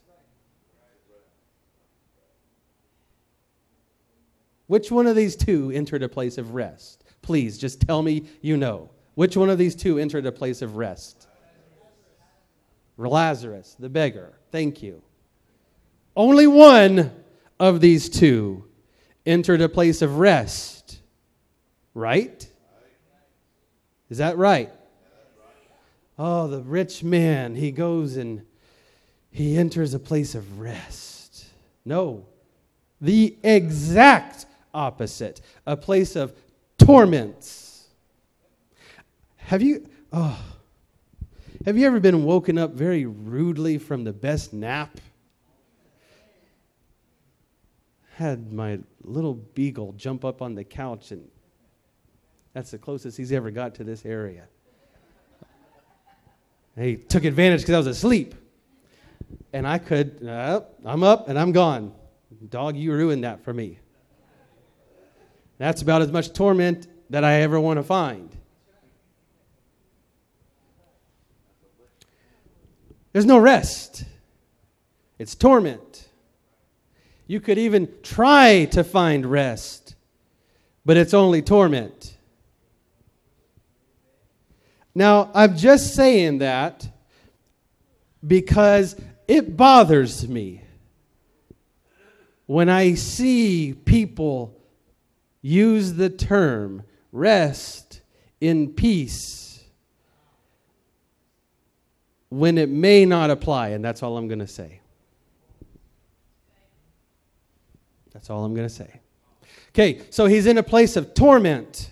Which 4.66 4.90
one 4.90 5.06
of 5.06 5.16
these 5.16 5.34
two 5.34 5.70
entered 5.70 6.02
a 6.02 6.08
place 6.08 6.38
of 6.38 6.54
rest? 6.54 7.04
Please, 7.22 7.58
just 7.58 7.80
tell 7.80 8.02
me 8.02 8.26
you 8.40 8.56
know. 8.56 8.90
Which 9.14 9.36
one 9.36 9.50
of 9.50 9.58
these 9.58 9.74
two 9.74 9.98
entered 9.98 10.26
a 10.26 10.32
place 10.32 10.62
of 10.62 10.76
rest? 10.76 11.26
Lazarus, 12.96 13.76
the 13.78 13.88
beggar. 13.88 14.38
Thank 14.52 14.82
you. 14.82 15.02
Only 16.14 16.46
one 16.46 17.12
of 17.58 17.80
these 17.80 18.08
two 18.08 18.69
entered 19.30 19.60
a 19.60 19.68
place 19.68 20.02
of 20.02 20.18
rest. 20.18 20.98
Right? 21.94 22.48
Is 24.08 24.18
that 24.18 24.36
right? 24.36 24.70
Oh, 26.18 26.48
the 26.48 26.60
rich 26.60 27.02
man, 27.02 27.54
he 27.54 27.70
goes 27.70 28.16
and 28.16 28.42
he 29.30 29.56
enters 29.56 29.94
a 29.94 29.98
place 29.98 30.34
of 30.34 30.60
rest. 30.60 31.46
No, 31.84 32.26
the 33.00 33.36
exact 33.42 34.46
opposite, 34.74 35.40
a 35.66 35.76
place 35.76 36.16
of 36.16 36.34
torments. 36.76 37.86
Have 39.36 39.62
you, 39.62 39.88
oh, 40.12 40.38
have 41.64 41.78
you 41.78 41.86
ever 41.86 42.00
been 42.00 42.24
woken 42.24 42.58
up 42.58 42.72
very 42.72 43.06
rudely 43.06 43.78
from 43.78 44.04
the 44.04 44.12
best 44.12 44.52
nap? 44.52 44.98
Had 48.20 48.52
my 48.52 48.78
little 49.02 49.32
beagle 49.32 49.94
jump 49.96 50.26
up 50.26 50.42
on 50.42 50.54
the 50.54 50.62
couch, 50.62 51.10
and 51.10 51.26
that's 52.52 52.70
the 52.70 52.76
closest 52.76 53.16
he's 53.16 53.32
ever 53.32 53.50
got 53.50 53.74
to 53.76 53.84
this 53.84 54.04
area. 54.04 54.44
He 56.76 56.96
took 56.96 57.24
advantage 57.24 57.62
because 57.62 57.74
I 57.74 57.78
was 57.78 57.86
asleep. 57.86 58.34
And 59.54 59.66
I 59.66 59.78
could, 59.78 60.18
I'm 60.84 61.02
up 61.02 61.30
and 61.30 61.38
I'm 61.38 61.52
gone. 61.52 61.94
Dog, 62.50 62.76
you 62.76 62.92
ruined 62.92 63.24
that 63.24 63.42
for 63.42 63.54
me. 63.54 63.78
That's 65.56 65.80
about 65.80 66.02
as 66.02 66.12
much 66.12 66.34
torment 66.34 66.88
that 67.08 67.24
I 67.24 67.40
ever 67.40 67.58
want 67.58 67.78
to 67.78 67.82
find. 67.82 68.36
There's 73.14 73.24
no 73.24 73.38
rest, 73.38 74.04
it's 75.18 75.34
torment. 75.34 76.08
You 77.30 77.38
could 77.38 77.58
even 77.58 77.88
try 78.02 78.64
to 78.72 78.82
find 78.82 79.24
rest, 79.24 79.94
but 80.84 80.96
it's 80.96 81.14
only 81.14 81.42
torment. 81.42 82.18
Now, 84.96 85.30
I'm 85.32 85.56
just 85.56 85.94
saying 85.94 86.38
that 86.38 86.88
because 88.26 89.00
it 89.28 89.56
bothers 89.56 90.26
me 90.26 90.64
when 92.46 92.68
I 92.68 92.94
see 92.94 93.74
people 93.74 94.60
use 95.40 95.92
the 95.92 96.10
term 96.10 96.82
rest 97.12 98.00
in 98.40 98.72
peace 98.72 99.62
when 102.28 102.58
it 102.58 102.68
may 102.68 103.04
not 103.06 103.30
apply, 103.30 103.68
and 103.68 103.84
that's 103.84 104.02
all 104.02 104.16
I'm 104.16 104.26
going 104.26 104.40
to 104.40 104.48
say. 104.48 104.79
That's 108.20 108.28
all 108.28 108.44
I'm 108.44 108.52
going 108.52 108.68
to 108.68 108.74
say. 108.74 109.00
Okay, 109.70 110.02
so 110.10 110.26
he's 110.26 110.44
in 110.44 110.58
a 110.58 110.62
place 110.62 110.96
of 110.96 111.14
torment. 111.14 111.90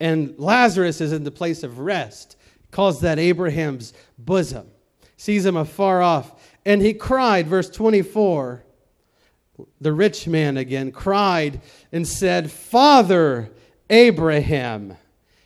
And 0.00 0.34
Lazarus 0.38 1.00
is 1.00 1.12
in 1.12 1.22
the 1.22 1.30
place 1.30 1.62
of 1.62 1.78
rest. 1.78 2.36
Calls 2.72 3.00
that 3.02 3.20
Abraham's 3.20 3.92
bosom. 4.18 4.66
Sees 5.16 5.46
him 5.46 5.56
afar 5.56 6.02
off. 6.02 6.32
And 6.66 6.82
he 6.82 6.94
cried, 6.94 7.46
verse 7.46 7.70
24. 7.70 8.64
The 9.80 9.92
rich 9.92 10.26
man 10.26 10.56
again 10.56 10.90
cried 10.90 11.60
and 11.92 12.08
said, 12.08 12.50
Father 12.50 13.52
Abraham, 13.88 14.96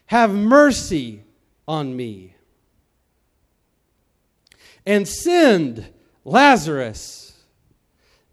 have 0.07 0.33
mercy 0.33 1.25
on 1.69 1.95
me. 1.95 2.37
And 4.87 5.07
send 5.07 5.93
Lazarus 6.25 7.26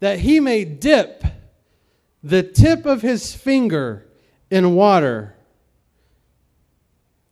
that 0.00 0.20
he 0.20 0.40
may 0.40 0.64
dip 0.64 1.24
the 2.22 2.42
tip 2.42 2.86
of 2.86 3.02
his 3.02 3.34
finger 3.34 4.06
in 4.50 4.74
water 4.74 5.34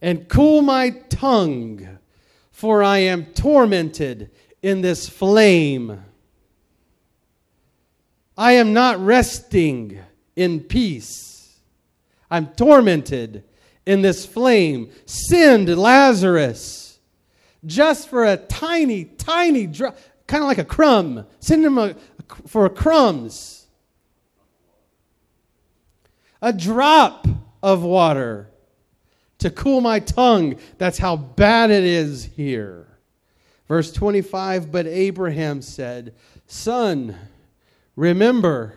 and 0.03 0.29
cool 0.29 0.63
my 0.63 0.91
tongue, 1.09 1.99
for 2.51 2.83
I 2.83 2.99
am 2.99 3.27
tormented 3.27 4.31
in 4.61 4.81
this 4.81 5.09
flame. 5.09 6.03
I 8.37 8.53
am 8.53 8.73
not 8.73 8.99
resting 8.99 10.01
in 10.35 10.61
peace. 10.61 11.61
I'm 12.31 12.49
tormented 12.49 13.45
in 13.87 14.03
this 14.03 14.27
flame. 14.27 14.91
Send 15.07 15.69
Lazarus 15.69 16.99
just 17.65 18.09
for 18.09 18.25
a 18.25 18.37
tiny, 18.37 19.05
tiny 19.05 19.69
drop, 19.69 19.97
kind 20.27 20.43
of 20.43 20.49
like 20.49 20.59
a 20.59 20.65
crumb. 20.65 21.27
Send 21.39 21.65
him 21.65 21.79
a, 21.79 21.95
for 22.47 22.69
crumbs. 22.69 23.67
A 26.41 26.53
drop 26.53 27.27
of 27.63 27.83
water 27.83 28.51
to 29.39 29.51
cool 29.51 29.81
my 29.81 30.01
tongue. 30.01 30.57
That's 30.79 30.99
how 30.99 31.17
bad 31.17 31.71
it 31.71 31.85
is 31.85 32.25
here. 32.25 32.87
Verse 33.69 33.93
25 33.93 34.71
But 34.73 34.87
Abraham 34.87 35.63
said, 35.63 36.15
Son, 36.47 37.17
remember 37.97 38.75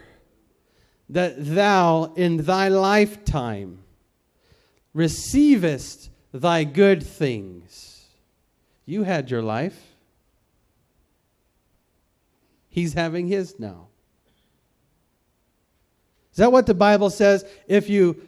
that 1.10 1.34
thou 1.38 2.14
in 2.16 2.38
thy 2.38 2.68
lifetime 2.68 3.80
receivest 4.94 6.10
thy 6.34 6.64
good 6.64 7.04
things. 7.04 8.06
You 8.86 9.04
had 9.04 9.30
your 9.30 9.42
life. 9.42 9.85
He's 12.75 12.91
having 12.91 13.27
his 13.27 13.58
now. 13.58 13.88
Is 16.34 16.39
that 16.39 16.51
what 16.51 16.65
the 16.65 16.74
Bible 16.74 17.10
says? 17.10 17.46
If 17.70 17.89
you 17.89 18.22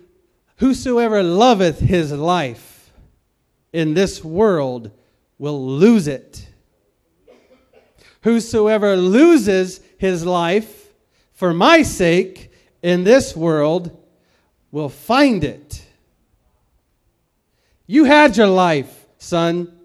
Whosoever 0.56 1.22
loveth 1.22 1.80
his 1.80 2.14
life 2.14 2.94
in 3.74 3.94
this 3.94 4.24
world 4.24 4.90
will 5.38 5.68
lose 5.68 6.08
it. 6.08 6.48
Whosoever 8.22 8.96
loses 8.96 9.82
his 9.98 10.26
life 10.26 10.94
for 11.34 11.54
my 11.54 11.82
sake 11.82 12.54
in 12.82 13.04
this 13.04 13.36
world 13.36 14.02
will 14.72 14.88
find 14.88 15.44
it. 15.44 15.86
You 17.86 18.06
had 18.06 18.38
your 18.38 18.48
life, 18.48 19.08
son. 19.18 19.78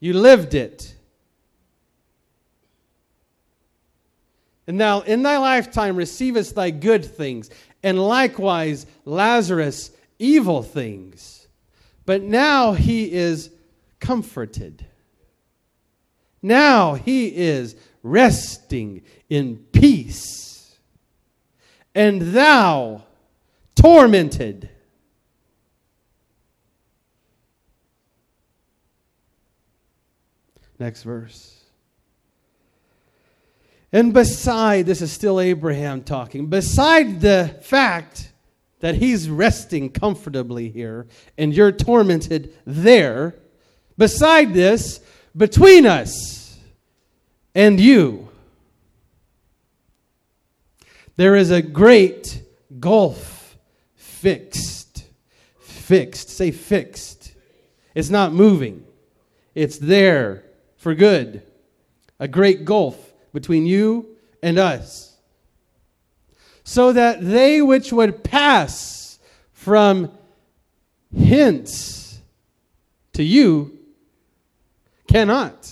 You 0.00 0.14
lived 0.14 0.54
it. 0.54 0.95
And 4.66 4.80
thou 4.80 5.00
in 5.00 5.22
thy 5.22 5.38
lifetime 5.38 5.96
receivest 5.96 6.54
thy 6.54 6.70
good 6.70 7.04
things, 7.04 7.50
and 7.82 7.98
likewise 7.98 8.86
Lazarus 9.04 9.92
evil 10.18 10.62
things. 10.62 11.46
But 12.04 12.22
now 12.22 12.72
he 12.72 13.12
is 13.12 13.50
comforted. 14.00 14.84
Now 16.42 16.94
he 16.94 17.26
is 17.26 17.76
resting 18.02 19.02
in 19.28 19.56
peace. 19.72 20.76
And 21.94 22.22
thou 22.22 23.04
tormented. 23.74 24.68
Next 30.78 31.02
verse. 31.02 31.55
And 33.96 34.12
beside, 34.12 34.84
this 34.84 35.00
is 35.00 35.10
still 35.10 35.40
Abraham 35.40 36.02
talking, 36.02 36.48
beside 36.48 37.22
the 37.22 37.56
fact 37.62 38.30
that 38.80 38.96
he's 38.96 39.30
resting 39.30 39.88
comfortably 39.88 40.68
here 40.68 41.06
and 41.38 41.54
you're 41.54 41.72
tormented 41.72 42.52
there, 42.66 43.36
beside 43.96 44.52
this, 44.52 45.00
between 45.34 45.86
us 45.86 46.58
and 47.54 47.80
you, 47.80 48.28
there 51.16 51.34
is 51.34 51.50
a 51.50 51.62
great 51.62 52.42
gulf 52.78 53.56
fixed. 53.94 55.06
Fixed. 55.58 56.28
Say 56.28 56.50
fixed. 56.50 57.32
It's 57.94 58.10
not 58.10 58.34
moving, 58.34 58.84
it's 59.54 59.78
there 59.78 60.44
for 60.76 60.94
good. 60.94 61.40
A 62.20 62.28
great 62.28 62.66
gulf 62.66 63.05
between 63.36 63.66
you 63.66 64.16
and 64.42 64.58
us, 64.58 65.14
so 66.64 66.90
that 66.90 67.22
they 67.22 67.60
which 67.60 67.92
would 67.92 68.24
pass 68.24 69.18
from 69.52 70.10
hence 71.14 72.18
to 73.12 73.22
you 73.22 73.78
cannot. 75.06 75.70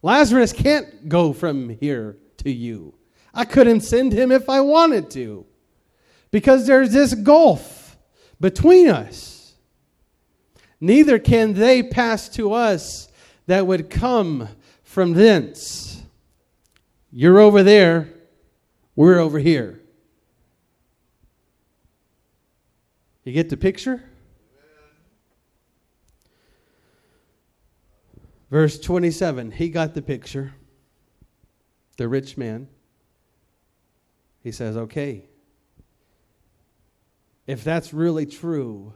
Lazarus 0.00 0.52
can't 0.52 1.08
go 1.08 1.32
from 1.32 1.68
here 1.68 2.16
to 2.36 2.48
you. 2.48 2.94
I 3.34 3.44
couldn't 3.44 3.80
send 3.80 4.12
him 4.12 4.30
if 4.30 4.48
I 4.48 4.60
wanted 4.60 5.10
to 5.10 5.46
because 6.30 6.68
there's 6.68 6.92
this 6.92 7.12
gulf 7.12 7.98
between 8.40 8.88
us. 8.88 9.54
Neither 10.80 11.18
can 11.18 11.54
they 11.54 11.82
pass 11.82 12.28
to 12.30 12.52
us 12.52 13.08
that 13.46 13.66
would 13.66 13.90
come 13.90 14.48
from 14.84 15.14
thence. 15.14 15.87
You're 17.10 17.38
over 17.38 17.62
there, 17.62 18.08
we're 18.94 19.18
over 19.18 19.38
here. 19.38 19.80
You 23.24 23.32
get 23.32 23.48
the 23.48 23.56
picture? 23.56 24.02
Verse 28.50 28.78
27, 28.78 29.50
he 29.52 29.68
got 29.68 29.94
the 29.94 30.02
picture. 30.02 30.54
The 31.98 32.08
rich 32.08 32.36
man. 32.36 32.68
He 34.42 34.52
says, 34.52 34.76
okay, 34.76 35.26
if 37.46 37.64
that's 37.64 37.92
really 37.92 38.24
true, 38.24 38.94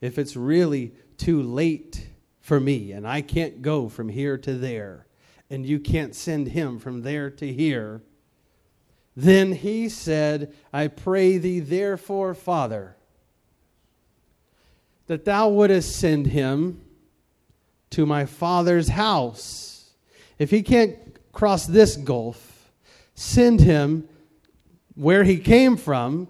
if 0.00 0.18
it's 0.18 0.36
really 0.36 0.92
too 1.16 1.42
late 1.42 2.08
for 2.40 2.60
me 2.60 2.92
and 2.92 3.06
I 3.06 3.22
can't 3.22 3.62
go 3.62 3.88
from 3.88 4.08
here 4.08 4.36
to 4.38 4.54
there, 4.54 5.06
and 5.50 5.66
you 5.66 5.80
can't 5.80 6.14
send 6.14 6.48
him 6.48 6.78
from 6.78 7.02
there 7.02 7.28
to 7.28 7.52
here. 7.52 8.00
Then 9.16 9.52
he 9.52 9.88
said, 9.88 10.54
I 10.72 10.86
pray 10.86 11.36
thee, 11.36 11.60
therefore, 11.60 12.34
Father, 12.34 12.96
that 15.08 15.24
thou 15.24 15.48
wouldest 15.48 15.96
send 15.96 16.28
him 16.28 16.80
to 17.90 18.06
my 18.06 18.24
father's 18.24 18.88
house. 18.88 19.90
If 20.38 20.50
he 20.50 20.62
can't 20.62 20.96
cross 21.32 21.66
this 21.66 21.96
gulf, 21.96 22.70
send 23.14 23.60
him 23.60 24.08
where 24.94 25.24
he 25.24 25.38
came 25.38 25.76
from, 25.76 26.28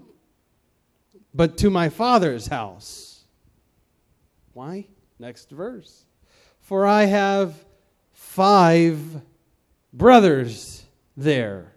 but 1.35 1.59
to 1.59 1.68
my 1.68 1.90
father's 1.90 2.47
house. 2.47 3.25
Why? 4.55 4.87
Next 5.18 5.51
verse. 5.51 6.05
For 6.61 6.87
I 6.87 7.05
have 7.05 7.55
five 8.31 9.21
brothers 9.93 10.85
there. 11.16 11.73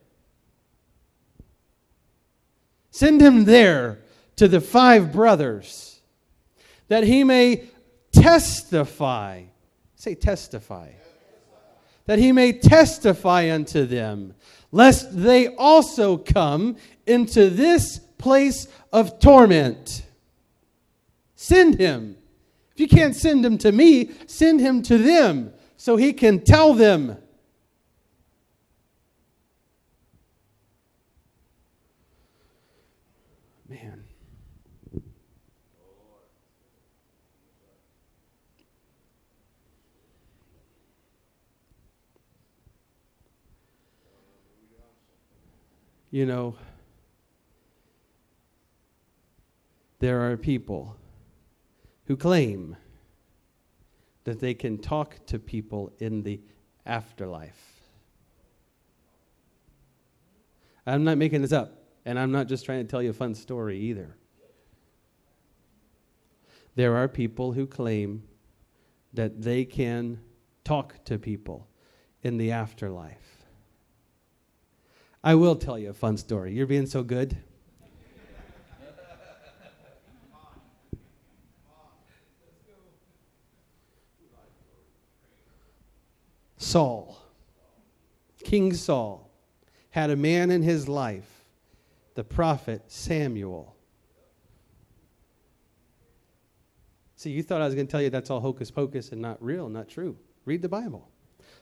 Send 2.92 3.22
him 3.22 3.46
there 3.46 4.02
to 4.36 4.48
the 4.48 4.62
five 4.62 5.12
brothers 5.12 6.00
that 6.89 7.06
he 7.06 7.24
may 7.24 7.63
testify. 8.12 9.46
Say, 9.96 10.13
testify. 10.13 10.92
That 12.06 12.20
he 12.20 12.32
may 12.32 12.54
testify 12.54 13.52
unto 13.52 13.88
them, 13.88 14.36
lest 14.72 15.24
they 15.24 15.56
also 15.56 16.18
come 16.18 16.76
into 17.08 17.50
this 17.50 17.98
place 17.98 18.68
of 18.92 19.18
torment. 19.18 20.06
Send 21.36 21.80
him. 21.80 22.16
If 22.74 22.80
you 22.80 22.88
can't 22.88 23.16
send 23.16 23.44
him 23.44 23.58
to 23.58 23.72
me, 23.72 24.12
send 24.28 24.60
him 24.60 24.84
to 24.84 25.00
them 25.00 25.52
so 25.84 25.98
he 25.98 26.13
can 26.13 26.39
tell 26.39 26.74
them. 26.74 27.17
Man. 33.67 34.06
You 46.12 46.26
know, 46.26 46.56
there 50.00 50.32
are 50.32 50.38
people 50.38 50.96
who 52.06 52.15
claim 52.15 52.78
that 54.24 54.40
they 54.40 54.54
can 54.54 54.78
talk 54.78 55.26
to 55.28 55.40
people 55.40 55.92
in 56.00 56.24
the 56.24 56.40
afterlife. 56.86 57.82
I'm 60.86 61.04
not 61.04 61.18
making 61.18 61.42
this 61.42 61.52
up, 61.52 61.84
and 62.06 62.20
I'm 62.20 62.32
not 62.32 62.48
just 62.48 62.66
trying 62.66 62.86
to 62.86 62.90
tell 62.90 63.02
you 63.02 63.10
a 63.10 63.14
fun 63.14 63.36
story 63.36 63.80
either. 63.80 64.18
There 66.76 66.96
are 66.96 67.08
people 67.08 67.52
who 67.54 67.68
claim 67.68 68.24
that 69.14 69.42
they 69.42 69.64
can 69.64 70.20
talk 70.64 71.04
to 71.06 71.20
people 71.20 71.68
in 72.24 72.38
the 72.38 72.52
afterlife. 72.52 73.46
I 75.24 75.36
will 75.36 75.56
tell 75.56 75.78
you 75.78 75.90
a 75.90 75.94
fun 75.94 76.18
story. 76.18 76.54
You're 76.54 76.68
being 76.68 76.88
so 76.88 77.04
good. 77.04 77.38
Saul, 86.74 87.16
King 88.44 88.74
Saul, 88.74 89.30
had 89.92 90.10
a 90.10 90.16
man 90.16 90.50
in 90.50 90.64
his 90.64 90.88
life, 90.88 91.46
the 92.16 92.24
prophet 92.24 92.82
Samuel. 92.88 93.76
See, 97.16 97.30
you 97.30 97.44
thought 97.44 97.62
I 97.62 97.66
was 97.66 97.76
going 97.76 97.86
to 97.86 97.92
tell 97.92 98.02
you 98.02 98.10
that's 98.10 98.32
all 98.32 98.40
hocus 98.40 98.72
pocus 98.72 99.12
and 99.12 99.22
not 99.22 99.38
real, 99.40 99.70
not 99.70 99.88
true. 99.88 100.18
Read 100.46 100.64
the 100.64 100.68
Bible. 100.68 101.08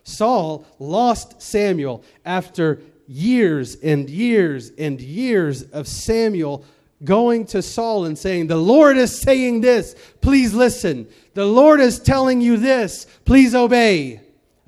Saul 0.04 0.65
lost 0.80 1.41
Samuel 1.41 2.06
after 2.24 2.82
years 3.06 3.76
and 3.76 4.10
years 4.10 4.71
and 4.78 5.02
years 5.02 5.63
of 5.63 5.89
Samuel 5.89 6.63
going 7.04 7.47
to 7.47 7.62
Saul 7.62 8.06
and 8.06 8.17
saying, 8.17 8.47
The 8.47 8.56
Lord 8.56 8.95
is 8.95 9.19
saying 9.19 9.60
this, 9.60 9.93
please 10.21 10.54
listen. 10.54 11.10
The 11.34 11.43
Lord 11.43 11.82
is 11.82 12.00
telling 12.00 12.39
you 12.39 12.56
this, 12.56 13.06
please 13.26 13.54
obey. 13.54 14.21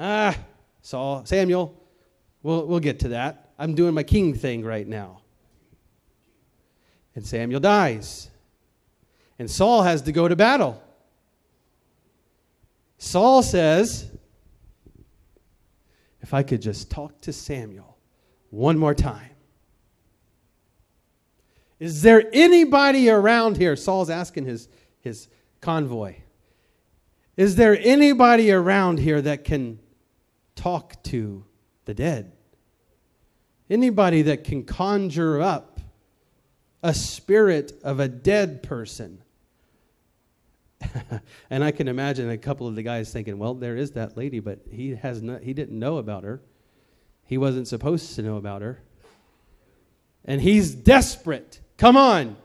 Ah, 0.06 0.38
Saul, 0.82 1.24
Samuel, 1.24 1.82
we'll, 2.42 2.68
we'll 2.68 2.82
get 2.82 3.00
to 3.00 3.08
that. 3.10 3.54
I'm 3.58 3.74
doing 3.74 3.94
my 3.94 4.04
king 4.04 4.34
thing 4.34 4.66
right 4.66 4.86
now. 4.86 5.22
And 7.16 7.26
Samuel 7.26 7.62
dies. 7.62 8.30
And 9.40 9.50
Saul 9.50 9.82
has 9.84 10.02
to 10.02 10.12
go 10.12 10.28
to 10.28 10.36
battle. 10.36 10.84
Saul 12.98 13.42
says, 13.44 14.12
If 16.20 16.34
I 16.34 16.44
could 16.44 16.62
just 16.62 16.92
talk 16.92 17.22
to 17.22 17.32
Samuel 17.32 17.98
one 18.50 18.78
more 18.78 18.94
time. 18.94 19.30
Is 21.80 22.02
there 22.02 22.30
anybody 22.34 23.10
around 23.10 23.56
here? 23.56 23.78
Saul's 23.78 24.10
asking 24.10 24.48
his, 24.48 24.68
his 25.00 25.30
convoy. 25.62 26.16
Is 27.38 27.56
there 27.56 27.78
anybody 27.80 28.52
around 28.52 29.00
here 29.00 29.22
that 29.22 29.46
can 29.46 29.80
talk 30.56 31.02
to 31.04 31.46
the 31.86 31.94
dead? 31.94 32.32
Anybody 33.70 34.24
that 34.24 34.44
can 34.44 34.64
conjure 34.64 35.42
up 35.42 35.80
a 36.84 36.94
spirit 36.94 37.72
of 37.84 38.00
a 38.00 38.08
dead 38.08 38.62
person. 38.62 39.24
and 41.50 41.64
I 41.64 41.72
can 41.72 41.88
imagine 41.88 42.30
a 42.30 42.38
couple 42.38 42.68
of 42.68 42.76
the 42.76 42.84
guys 42.84 43.12
thinking, 43.12 43.40
well, 43.40 43.54
there 43.54 43.78
is 43.78 43.92
that 43.92 44.18
lady, 44.18 44.42
but 44.42 44.60
he, 44.70 44.96
has 44.96 45.22
no, 45.22 45.38
he 45.38 45.54
didn't 45.54 45.80
know 45.80 45.98
about 45.98 46.24
her. 46.24 46.42
He 47.26 47.38
wasn't 47.38 47.70
supposed 47.70 48.16
to 48.16 48.22
know 48.22 48.36
about 48.36 48.62
her. 48.62 48.82
And 50.26 50.42
he's 50.42 50.76
desperate. 50.76 51.62
Come 51.78 51.96
on. 51.96 52.36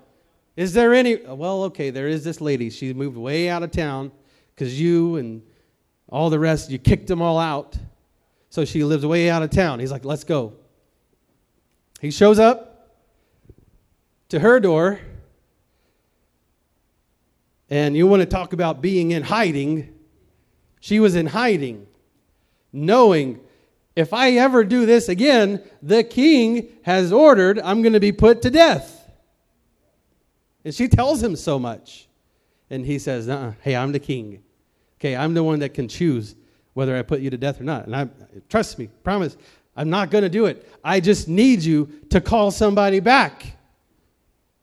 Is 0.57 0.73
there 0.73 0.95
any? 0.95 1.17
Well, 1.17 1.65
okay, 1.65 1.91
there 1.91 2.09
is 2.09 2.25
this 2.25 2.41
lady. 2.41 2.71
She 2.71 2.93
moved 2.93 3.17
way 3.17 3.49
out 3.49 3.63
of 3.63 3.71
town 3.71 4.11
because 4.55 4.81
you 4.81 5.17
and 5.17 5.43
all 6.09 6.31
the 6.31 6.39
rest, 6.39 6.71
you 6.71 6.79
kicked 6.79 7.07
them 7.07 7.23
all 7.23 7.39
out. 7.39 7.77
So 8.51 8.65
she 8.65 8.85
lives 8.85 9.05
way 9.05 9.29
out 9.29 9.43
of 9.43 9.51
town. 9.51 9.81
He's 9.81 9.93
like, 9.93 10.05
let's 10.05 10.25
go. 10.25 10.55
He 12.01 12.11
shows 12.11 12.39
up 12.39 12.95
to 14.31 14.41
her 14.41 14.61
door. 14.61 15.01
And 17.71 17.97
you 17.97 18.07
want 18.07 18.21
to 18.21 18.27
talk 18.27 18.53
about 18.53 18.81
being 18.81 19.11
in 19.11 19.23
hiding. 19.23 19.95
She 20.81 21.01
was 21.01 21.15
in 21.15 21.27
hiding, 21.27 21.87
knowing 22.73 23.41
if 23.95 24.13
I 24.13 24.31
ever 24.33 24.63
do 24.63 24.87
this 24.87 25.09
again, 25.09 25.63
the 25.83 26.05
king 26.05 26.69
has 26.83 27.13
ordered 27.13 27.59
I'm 27.59 27.83
going 27.83 27.95
to 27.95 28.01
be 28.01 28.13
put 28.13 28.43
to 28.43 28.51
death. 28.51 29.11
And 30.65 30.75
she 30.75 30.89
tells 30.89 31.23
him 31.23 31.35
so 31.35 31.59
much. 31.59 32.09
And 32.71 32.87
he 32.87 32.99
says, 32.99 33.29
uh-uh, 33.29 33.55
Hey, 33.61 33.75
I'm 33.75 33.93
the 33.93 33.99
king. 33.99 34.43
Okay, 35.01 35.17
I'm 35.17 35.35
the 35.35 35.43
one 35.43 35.59
that 35.61 35.75
can 35.75 35.89
choose 35.89 36.37
whether 36.79 36.97
I 36.97 37.03
put 37.03 37.19
you 37.19 37.29
to 37.29 37.37
death 37.37 37.61
or 37.61 37.65
not. 37.65 37.87
And 37.87 37.97
I 37.97 38.09
trust 38.49 38.79
me, 38.79 38.89
promise, 39.03 39.37
I'm 39.75 39.91
not 39.91 40.13
going 40.13 40.23
to 40.23 40.31
do 40.31 40.47
it. 40.47 40.65
I 40.85 41.01
just 41.01 41.27
need 41.27 41.65
you 41.65 41.91
to 42.11 42.21
call 42.21 42.53
somebody 42.53 43.01
back. 43.01 43.57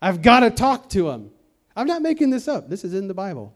I've 0.01 0.21
got 0.21 0.39
to 0.39 0.49
talk 0.49 0.87
to 0.91 1.09
him. 1.09 1.29
I'm 1.75 1.87
not 1.87 2.01
making 2.01 2.29
this 2.29 2.47
up. 2.47 2.69
This 2.69 2.85
is 2.85 2.93
in 2.93 3.09
the 3.09 3.13
Bible. 3.13 3.53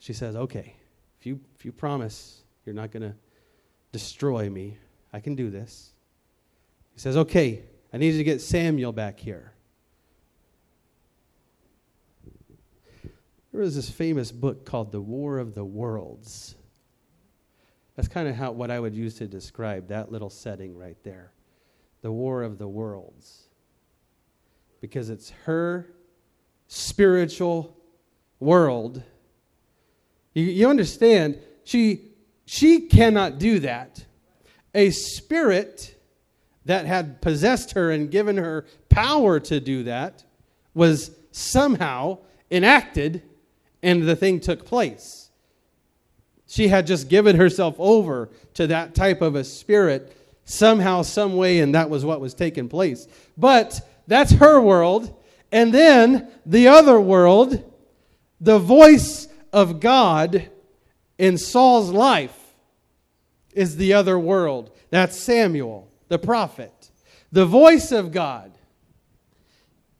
She 0.00 0.12
says, 0.12 0.34
"Okay, 0.34 0.74
if 1.20 1.26
you 1.26 1.38
if 1.54 1.64
you 1.64 1.70
promise 1.70 2.42
you're 2.64 2.74
not 2.74 2.90
going 2.90 3.04
to 3.04 3.14
destroy 3.92 4.50
me, 4.50 4.78
I 5.12 5.20
can 5.20 5.36
do 5.36 5.48
this." 5.48 5.92
He 6.92 6.98
says, 6.98 7.16
"Okay, 7.16 7.62
I 7.92 7.98
need 7.98 8.14
you 8.14 8.18
to 8.18 8.24
get 8.24 8.40
Samuel 8.40 8.90
back 8.90 9.20
here." 9.20 9.52
There 13.56 13.64
was 13.64 13.74
this 13.74 13.88
famous 13.88 14.32
book 14.32 14.66
called 14.66 14.92
The 14.92 15.00
War 15.00 15.38
of 15.38 15.54
the 15.54 15.64
Worlds. 15.64 16.56
That's 17.94 18.06
kind 18.06 18.28
of 18.28 18.34
how 18.34 18.52
what 18.52 18.70
I 18.70 18.78
would 18.78 18.94
use 18.94 19.14
to 19.14 19.26
describe 19.26 19.88
that 19.88 20.12
little 20.12 20.28
setting 20.28 20.76
right 20.76 20.98
there. 21.04 21.32
The 22.02 22.12
War 22.12 22.42
of 22.42 22.58
the 22.58 22.68
Worlds. 22.68 23.44
Because 24.82 25.08
it's 25.08 25.30
her 25.46 25.88
spiritual 26.66 27.74
world. 28.40 29.02
You, 30.34 30.44
you 30.44 30.68
understand, 30.68 31.38
she 31.64 32.10
she 32.44 32.80
cannot 32.80 33.38
do 33.38 33.60
that. 33.60 34.04
A 34.74 34.90
spirit 34.90 35.98
that 36.66 36.84
had 36.84 37.22
possessed 37.22 37.72
her 37.72 37.90
and 37.90 38.10
given 38.10 38.36
her 38.36 38.66
power 38.90 39.40
to 39.40 39.60
do 39.60 39.84
that 39.84 40.24
was 40.74 41.10
somehow 41.30 42.18
enacted 42.50 43.22
and 43.82 44.02
the 44.02 44.16
thing 44.16 44.40
took 44.40 44.64
place. 44.64 45.30
She 46.46 46.68
had 46.68 46.86
just 46.86 47.08
given 47.08 47.36
herself 47.36 47.74
over 47.78 48.30
to 48.54 48.66
that 48.68 48.94
type 48.94 49.20
of 49.20 49.34
a 49.34 49.44
spirit 49.44 50.16
somehow, 50.44 51.02
some 51.02 51.36
way, 51.36 51.60
and 51.60 51.74
that 51.74 51.90
was 51.90 52.04
what 52.04 52.20
was 52.20 52.32
taking 52.34 52.68
place. 52.68 53.08
But 53.36 53.80
that's 54.06 54.32
her 54.32 54.60
world. 54.60 55.14
And 55.50 55.74
then 55.74 56.30
the 56.46 56.68
other 56.68 57.00
world, 57.00 57.64
the 58.40 58.58
voice 58.58 59.28
of 59.52 59.80
God 59.80 60.48
in 61.18 61.36
Saul's 61.36 61.90
life 61.90 62.38
is 63.52 63.76
the 63.76 63.94
other 63.94 64.18
world. 64.18 64.70
That's 64.90 65.18
Samuel, 65.18 65.90
the 66.08 66.18
prophet, 66.18 66.90
the 67.32 67.46
voice 67.46 67.90
of 67.90 68.12
God. 68.12 68.52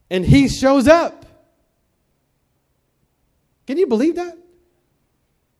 And 0.08 0.24
he 0.24 0.48
shows 0.48 0.86
up. 0.86 1.25
Can 3.66 3.78
you 3.78 3.86
believe 3.86 4.16
that? 4.16 4.36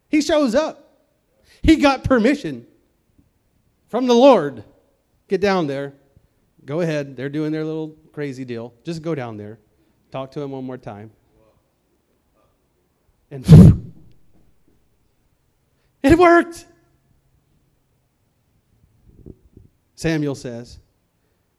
He 0.09 0.23
shows 0.23 0.55
up. 0.55 0.83
He 1.63 1.77
got 1.77 2.05
permission 2.05 2.67
from 3.89 4.07
the 4.07 4.15
Lord. 4.15 4.65
Get 5.29 5.41
down 5.41 5.67
there. 5.67 5.95
Go 6.65 6.81
ahead. 6.81 7.17
They're 7.17 7.29
doing 7.29 7.53
their 7.53 7.65
little 7.65 7.97
crazy 8.13 8.45
deal. 8.45 8.73
Just 8.85 9.03
go 9.03 9.15
down 9.15 9.37
there. 9.37 9.59
Talk 10.11 10.31
to 10.33 10.41
him 10.41 10.53
one 10.53 10.65
more 10.65 10.79
time. 10.79 11.11
And 13.31 13.45
it 16.03 16.17
worked. 16.17 16.67
Samuel 19.97 20.35
says, 20.35 20.79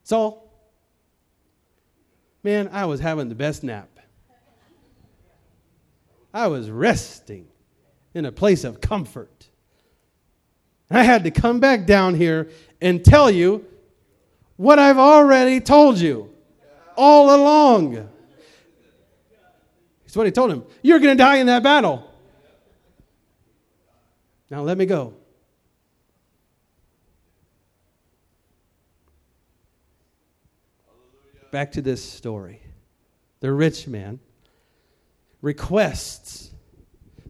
Saul, 0.04 0.50
man, 2.44 2.70
I 2.72 2.86
was 2.86 3.00
having 3.00 3.30
the 3.30 3.36
best 3.36 3.64
nap. 3.64 3.97
I 6.34 6.48
was 6.48 6.70
resting 6.70 7.48
in 8.14 8.26
a 8.26 8.32
place 8.32 8.64
of 8.64 8.82
comfort. 8.82 9.50
I 10.90 11.04
had 11.04 11.24
to 11.26 11.32
come 11.32 11.60
back 11.60 11.86
down 11.86 12.16
here 12.16 12.50
and 12.82 13.04
tell 13.04 13.30
you 13.30 13.66
what 14.56 14.80
I've 14.80 14.98
already 14.98 15.60
told 15.60 15.98
you 15.98 16.34
all 16.96 17.36
along. 17.36 18.10
That's 20.04 20.16
what 20.16 20.26
he 20.26 20.32
told 20.32 20.52
him. 20.52 20.64
You're 20.82 21.00
going 21.00 21.16
to 21.16 21.22
die 21.22 21.38
in 21.38 21.48
that 21.48 21.64
battle. 21.64 22.10
Now 24.50 24.62
let 24.62 24.78
me 24.78 24.86
go. 24.86 25.14
Back 31.52 31.74
to 31.74 31.82
this 31.82 32.04
story. 32.04 32.62
The 33.40 33.52
rich 33.52 33.88
man 33.88 34.20
requests 35.42 36.52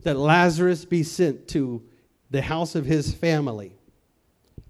that 0.04 0.18
Lazarus 0.18 0.86
be 0.86 1.04
sent 1.04 1.48
to 1.50 1.84
the 2.30 2.42
house 2.42 2.76
of 2.76 2.86
his 2.86 3.14
family. 3.14 3.74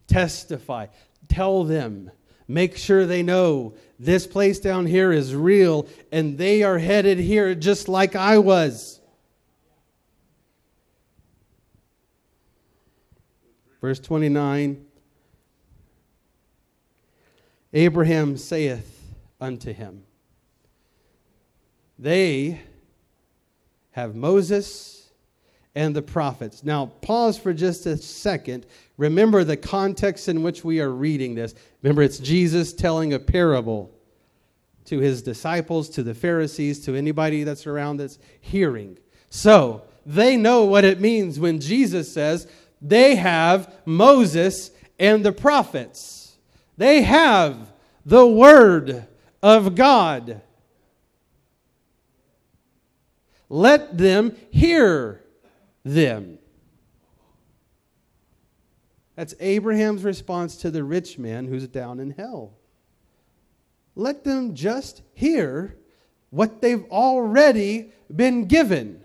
Testify, 0.08 0.88
tell 1.28 1.63
them, 1.63 2.12
make 2.47 2.78
sure 2.78 3.06
they 3.06 3.23
know 3.23 3.73
this 4.00 4.26
place 4.26 4.60
down 4.60 4.86
here 4.86 5.12
is 5.12 5.36
real 5.36 5.88
and 6.12 6.38
they 6.38 6.63
are 6.63 6.78
headed 6.78 7.19
here 7.19 7.54
just 7.56 7.88
like 7.88 8.15
I 8.15 8.38
was. 8.38 9.00
Verse 13.82 14.00
29 14.00 14.86
Abraham 17.73 18.38
saith 18.38 19.13
unto 19.39 19.73
him, 19.73 20.04
They 22.00 22.62
have 23.97 24.13
Moses 24.13 25.10
and 25.73 25.95
the 25.95 26.03
prophets. 26.03 26.63
Now, 26.63 26.86
pause 27.01 27.36
for 27.39 27.51
just 27.51 27.88
a 27.88 27.97
second. 27.97 28.67
Remember 28.97 29.43
the 29.43 29.57
context 29.57 30.29
in 30.29 30.43
which 30.43 30.63
we 30.63 30.79
are 30.81 30.91
reading 30.91 31.33
this. 31.33 31.55
Remember, 31.81 32.03
it's 32.03 32.19
Jesus 32.19 32.73
telling 32.73 33.13
a 33.13 33.19
parable 33.19 33.89
to 34.86 34.99
his 34.99 35.23
disciples, 35.23 35.89
to 35.89 36.03
the 36.03 36.13
Pharisees, 36.13 36.86
to 36.86 36.93
anybody 36.93 37.43
that's 37.43 37.65
around 37.65 37.97
that's 37.97 38.19
hearing. 38.39 38.99
So, 39.31 39.81
they 40.05 40.38
know 40.38 40.65
what 40.65 40.86
it 40.86 41.01
means 41.01 41.39
when 41.39 41.60
Jesus 41.60 42.13
says 42.13 42.47
they 42.79 43.15
have 43.15 43.73
Moses 43.83 44.69
and 44.99 45.25
the 45.25 45.31
prophets. 45.31 46.38
They 46.77 47.01
have 47.01 47.73
the 48.05 48.27
Word 48.27 49.07
of 49.41 49.73
God. 49.73 50.41
Let 53.49 53.97
them 53.97 54.36
hear 54.51 55.23
them. 55.83 56.39
That's 59.15 59.33
Abraham's 59.39 60.03
response 60.03 60.57
to 60.57 60.69
the 60.69 60.83
rich 60.83 61.17
man 61.17 61.47
who's 61.47 61.67
down 61.67 61.99
in 61.99 62.12
hell. 62.12 62.53
Let 63.95 64.23
them 64.23 64.53
just 64.53 65.01
hear 65.13 65.75
what 66.29 66.62
they've 66.62 66.86
already 66.91 67.91
been 68.15 68.45
given. 68.45 69.01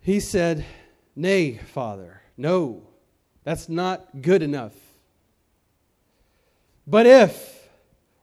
He 0.00 0.20
said, 0.20 0.64
Nay, 1.16 1.58
Father, 1.58 2.22
no, 2.36 2.82
that's 3.44 3.68
not 3.68 4.22
good 4.22 4.42
enough. 4.42 4.74
But 6.86 7.06
if 7.06 7.59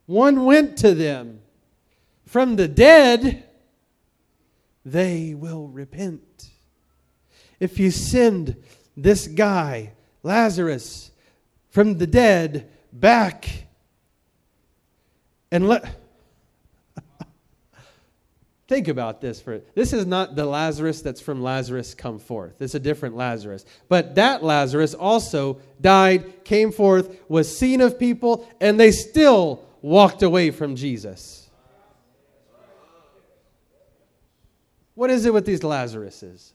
one 0.08 0.46
went 0.46 0.78
to 0.78 0.96
them 0.96 1.42
from 2.26 2.56
the 2.56 2.68
dead, 2.68 3.44
they 4.84 5.34
will 5.34 5.68
repent. 5.68 6.50
If 7.60 7.80
you 7.80 7.92
send 7.92 8.56
this 8.96 9.28
guy, 9.28 9.94
Lazarus, 10.24 11.12
from 11.70 11.98
the 11.98 12.08
dead 12.08 12.70
back 12.92 13.50
and 15.52 15.68
let 15.68 15.86
Think 18.68 18.88
about 18.90 19.22
this 19.22 19.40
for 19.40 19.62
this 19.76 19.94
is 19.94 20.06
not 20.06 20.36
the 20.36 20.46
Lazarus 20.46 21.02
that's 21.02 21.22
from 21.22 21.42
Lazarus 21.42 21.94
come 21.94 22.20
forth. 22.20 22.62
It's 22.62 22.76
a 22.76 22.80
different 22.80 23.16
Lazarus. 23.16 23.66
But 23.88 24.16
that 24.16 24.44
Lazarus 24.44 24.94
also 24.94 25.62
died, 25.80 26.44
came 26.44 26.74
forth, 26.74 27.18
was 27.30 27.58
seen 27.58 27.80
of 27.80 27.98
people, 27.98 28.48
and 28.60 28.78
they 28.78 28.92
still 28.92 29.67
walked 29.88 30.22
away 30.22 30.52
from 30.52 30.76
Jesus. 30.76 31.50
What 34.94 35.10
is 35.10 35.26
it 35.26 35.34
with 35.34 35.46
these 35.46 35.62
Lazaruses? 35.62 36.52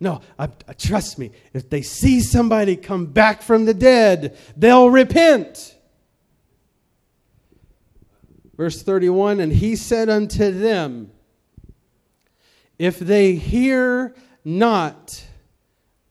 No, 0.00 0.20
I, 0.38 0.48
I, 0.68 0.72
trust 0.74 1.18
me. 1.18 1.32
If 1.52 1.68
they 1.68 1.82
see 1.82 2.20
somebody 2.20 2.76
come 2.76 3.06
back 3.06 3.42
from 3.42 3.64
the 3.64 3.74
dead, 3.74 4.38
they'll 4.56 4.90
repent. 4.90 5.76
Verse 8.56 8.80
31 8.80 9.40
And 9.40 9.52
he 9.52 9.74
said 9.74 10.08
unto 10.08 10.52
them, 10.52 11.10
If 12.78 13.00
they 13.00 13.34
hear 13.34 14.14
not 14.44 15.24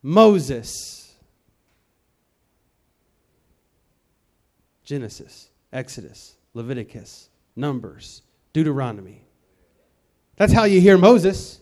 Moses, 0.03 1.06
Genesis, 4.87 5.49
Exodus, 5.73 6.37
Leviticus, 6.53 7.27
Numbers, 7.57 8.21
Deuteronomy. 8.53 9.21
That's 10.37 10.53
how 10.53 10.63
you 10.63 10.79
hear 10.79 10.97
Moses. 10.97 11.59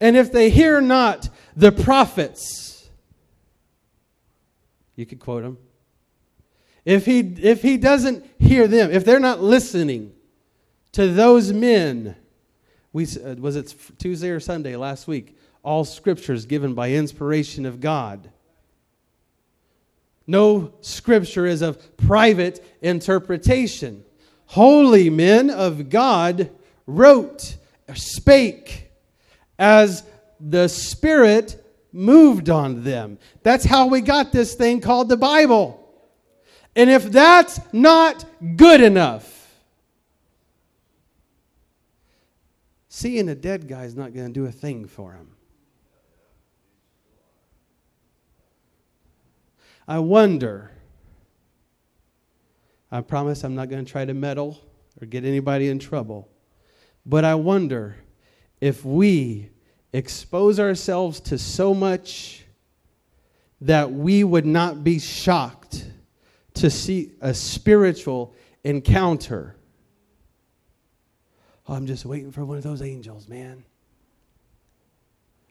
And 0.00 0.16
if 0.16 0.32
they 0.32 0.48
hear 0.48 0.80
not 0.80 1.28
the 1.54 1.70
prophets, 1.70 2.88
you 4.96 5.04
could 5.04 5.20
quote 5.20 5.42
them. 5.42 5.58
If 6.86 7.04
he, 7.04 7.18
if 7.20 7.60
he 7.60 7.76
doesn't 7.76 8.24
hear 8.38 8.66
them, 8.66 8.90
if 8.90 9.04
they're 9.04 9.20
not 9.20 9.42
listening 9.42 10.14
to 10.92 11.12
those 11.12 11.52
men, 11.52 12.16
we, 12.94 13.04
uh, 13.04 13.34
was 13.34 13.56
it 13.56 13.74
Tuesday 13.98 14.30
or 14.30 14.40
Sunday 14.40 14.76
last 14.76 15.06
week? 15.06 15.36
All 15.62 15.84
scriptures 15.84 16.46
given 16.46 16.72
by 16.72 16.92
inspiration 16.92 17.66
of 17.66 17.80
God. 17.80 18.30
No 20.32 20.72
scripture 20.80 21.44
is 21.44 21.60
of 21.60 21.94
private 21.98 22.64
interpretation. 22.80 24.02
Holy 24.46 25.10
men 25.10 25.50
of 25.50 25.90
God 25.90 26.50
wrote, 26.86 27.54
spake 27.92 28.90
as 29.58 30.04
the 30.40 30.68
Spirit 30.68 31.62
moved 31.92 32.48
on 32.48 32.82
them. 32.82 33.18
That's 33.42 33.66
how 33.66 33.88
we 33.88 34.00
got 34.00 34.32
this 34.32 34.54
thing 34.54 34.80
called 34.80 35.10
the 35.10 35.18
Bible. 35.18 35.86
And 36.74 36.88
if 36.88 37.04
that's 37.12 37.60
not 37.74 38.24
good 38.56 38.80
enough, 38.80 39.52
seeing 42.88 43.28
a 43.28 43.34
dead 43.34 43.68
guy 43.68 43.84
is 43.84 43.94
not 43.94 44.14
going 44.14 44.28
to 44.28 44.32
do 44.32 44.46
a 44.46 44.52
thing 44.52 44.86
for 44.86 45.12
him. 45.12 45.28
I 49.92 49.98
wonder. 49.98 50.70
I 52.90 53.02
promise 53.02 53.44
I'm 53.44 53.54
not 53.54 53.68
going 53.68 53.84
to 53.84 53.92
try 53.92 54.06
to 54.06 54.14
meddle 54.14 54.58
or 54.98 55.06
get 55.06 55.26
anybody 55.26 55.68
in 55.68 55.78
trouble. 55.78 56.30
But 57.04 57.26
I 57.26 57.34
wonder 57.34 57.96
if 58.58 58.86
we 58.86 59.50
expose 59.92 60.58
ourselves 60.58 61.20
to 61.20 61.36
so 61.36 61.74
much 61.74 62.46
that 63.60 63.92
we 63.92 64.24
would 64.24 64.46
not 64.46 64.82
be 64.82 64.98
shocked 64.98 65.84
to 66.54 66.70
see 66.70 67.12
a 67.20 67.34
spiritual 67.34 68.34
encounter. 68.64 69.56
Oh, 71.68 71.74
I'm 71.74 71.86
just 71.86 72.06
waiting 72.06 72.32
for 72.32 72.46
one 72.46 72.56
of 72.56 72.62
those 72.62 72.80
angels, 72.80 73.28
man. 73.28 73.62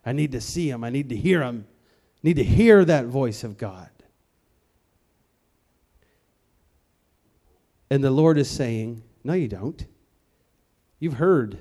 I 0.03 0.13
need 0.13 0.31
to 0.31 0.41
see 0.41 0.67
him. 0.67 0.83
I 0.83 0.89
need 0.89 1.09
to 1.09 1.15
hear 1.15 1.43
him. 1.43 1.67
I 2.15 2.19
need 2.23 2.37
to 2.37 2.43
hear 2.43 2.83
that 2.85 3.05
voice 3.05 3.43
of 3.43 3.59
God. 3.59 3.90
And 7.91 8.01
the 8.01 8.09
Lord 8.09 8.37
is 8.37 8.49
saying, 8.49 9.03
No, 9.21 9.33
you 9.33 9.49
don't. 9.49 9.85
You've 10.97 11.15
heard. 11.15 11.59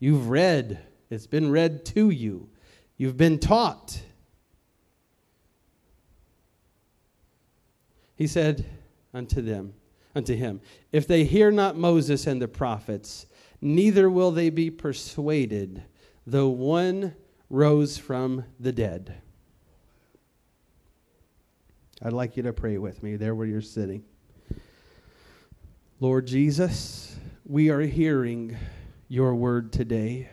You've 0.00 0.28
read. 0.28 0.80
It's 1.10 1.28
been 1.28 1.52
read 1.52 1.84
to 1.86 2.10
you. 2.10 2.48
You've 2.96 3.16
been 3.16 3.38
taught. 3.38 4.02
He 8.16 8.26
said 8.26 8.66
unto 9.14 9.40
them, 9.40 9.74
unto 10.16 10.34
him, 10.34 10.60
If 10.90 11.06
they 11.06 11.22
hear 11.22 11.52
not 11.52 11.76
Moses 11.76 12.26
and 12.26 12.42
the 12.42 12.48
prophets, 12.48 13.26
neither 13.60 14.10
will 14.10 14.32
they 14.32 14.50
be 14.50 14.72
persuaded, 14.72 15.84
though 16.26 16.48
one 16.48 17.14
rose 17.48 17.96
from 17.96 18.44
the 18.58 18.72
dead. 18.72 19.22
I'd 22.02 22.12
like 22.12 22.36
you 22.36 22.42
to 22.42 22.52
pray 22.52 22.76
with 22.76 23.04
me 23.04 23.14
there 23.14 23.36
where 23.36 23.46
you're 23.46 23.60
sitting. 23.60 24.02
Lord 26.02 26.26
Jesus, 26.26 27.14
we 27.44 27.68
are 27.68 27.82
hearing 27.82 28.56
your 29.08 29.34
word 29.34 29.70
today. 29.70 30.30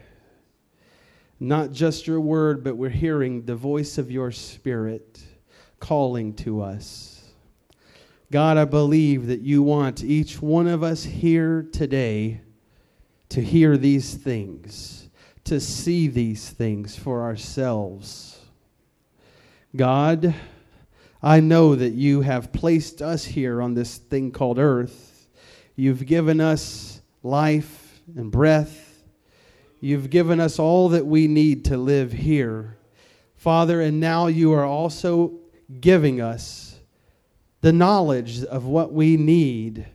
Not 1.41 1.73
just 1.73 2.08
your 2.08 2.21
word, 2.21 2.63
but 2.63 2.77
we're 2.77 2.89
hearing 2.89 3.43
the 3.43 3.58
voice 3.58 3.97
of 3.97 4.10
your 4.10 4.32
spirit 4.32 5.21
calling 5.82 6.34
to 6.36 6.62
us. 6.62 7.21
God, 8.32 8.56
I 8.56 8.63
believe 8.63 9.27
that 9.27 9.41
you 9.41 9.62
want 9.62 10.06
each 10.06 10.41
one 10.41 10.67
of 10.67 10.84
us 10.84 11.03
here 11.03 11.67
today 11.69 12.39
to 13.27 13.41
hear 13.41 13.75
these 13.75 14.13
things, 14.13 15.10
to 15.43 15.60
see 15.60 16.08
these 16.08 16.49
things 16.49 16.95
for 16.95 17.23
ourselves. 17.23 18.39
God, 19.75 20.34
I 21.21 21.41
know 21.41 21.75
that 21.75 21.91
you 21.91 22.21
have 22.21 22.53
placed 22.53 23.01
us 23.01 23.25
here 23.25 23.62
on 23.62 23.73
this 23.73 23.97
thing 23.97 24.32
called 24.32 24.60
earth. 24.60 25.07
You've 25.80 26.08
given 26.08 26.42
us 26.42 27.02
life 27.22 28.02
and 28.16 28.32
breath. 28.32 29.04
You've 29.80 30.10
given 30.10 30.40
us 30.40 30.58
all 30.58 30.90
that 30.90 31.06
we 31.06 31.28
need 31.28 31.66
to 31.66 31.78
live 31.78 32.12
here. 32.12 32.78
Father, 33.36 33.80
and 33.80 34.00
now 34.00 34.26
you 34.26 34.54
are 34.54 34.66
also 34.66 35.34
giving 35.80 36.20
us 36.20 36.80
the 37.62 37.72
knowledge 37.72 38.44
of 38.44 38.66
what 38.66 38.92
we 38.92 39.18
need 39.18 39.86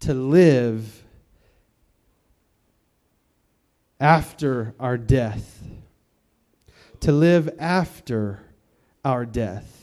to 0.00 0.14
live 0.14 1.02
after 3.98 4.72
our 4.78 4.96
death. 4.96 5.64
To 7.00 7.10
live 7.10 7.50
after 7.58 8.40
our 9.04 9.26
death. 9.26 9.77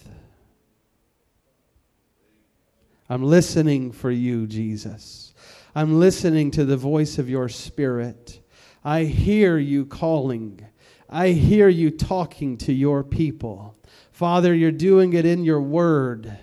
I'm 3.08 3.22
listening 3.22 3.92
for 3.92 4.10
you, 4.10 4.48
Jesus. 4.48 5.34
I'm 5.76 6.00
listening 6.00 6.50
to 6.52 6.66
the 6.66 6.78
voice 6.78 7.20
of 7.20 7.30
your 7.30 7.50
Spirit. 7.50 8.40
I 8.84 9.04
hear 9.04 9.60
you 9.60 9.86
calling. 9.86 10.66
I 11.08 11.30
hear 11.30 11.70
you 11.70 11.92
talking 11.92 12.58
to 12.60 12.74
your 12.74 13.04
people. 13.04 13.78
Father, 14.12 14.56
you're 14.56 14.72
doing 14.72 15.14
it 15.14 15.26
in 15.26 15.44
your 15.44 15.62
word. 15.62 16.36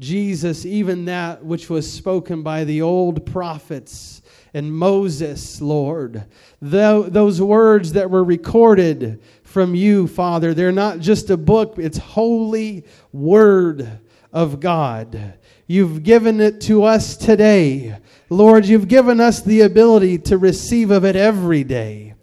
Jesus, 0.00 0.66
even 0.66 1.04
that 1.04 1.44
which 1.44 1.70
was 1.70 1.90
spoken 1.90 2.42
by 2.42 2.64
the 2.64 2.82
old 2.82 3.24
prophets 3.26 4.22
and 4.52 4.72
Moses, 4.74 5.60
Lord. 5.60 6.24
those 6.60 7.40
words 7.40 7.92
that 7.92 8.10
were 8.10 8.24
recorded 8.24 9.22
from 9.44 9.76
you, 9.76 10.08
Father, 10.08 10.54
they're 10.54 10.72
not 10.72 10.98
just 10.98 11.30
a 11.30 11.36
book, 11.36 11.74
it's 11.76 11.98
holy 11.98 12.84
word 13.12 14.00
of 14.32 14.58
God. 14.58 15.34
You've 15.70 16.02
given 16.02 16.40
it 16.40 16.60
to 16.62 16.82
us 16.82 17.16
today. 17.16 17.96
Lord, 18.28 18.66
you've 18.66 18.88
given 18.88 19.20
us 19.20 19.40
the 19.40 19.60
ability 19.60 20.18
to 20.18 20.36
receive 20.36 20.90
of 20.90 21.04
it 21.04 21.14
every 21.14 21.62
day. 21.62 22.14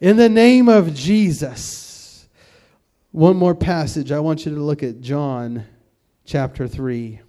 In 0.00 0.16
the 0.16 0.30
name 0.30 0.70
of 0.70 0.94
Jesus. 0.94 2.26
One 3.12 3.36
more 3.36 3.54
passage. 3.54 4.10
I 4.10 4.20
want 4.20 4.46
you 4.46 4.54
to 4.54 4.60
look 4.62 4.82
at 4.82 5.02
John 5.02 5.66
chapter 6.24 6.66
3. 6.66 7.20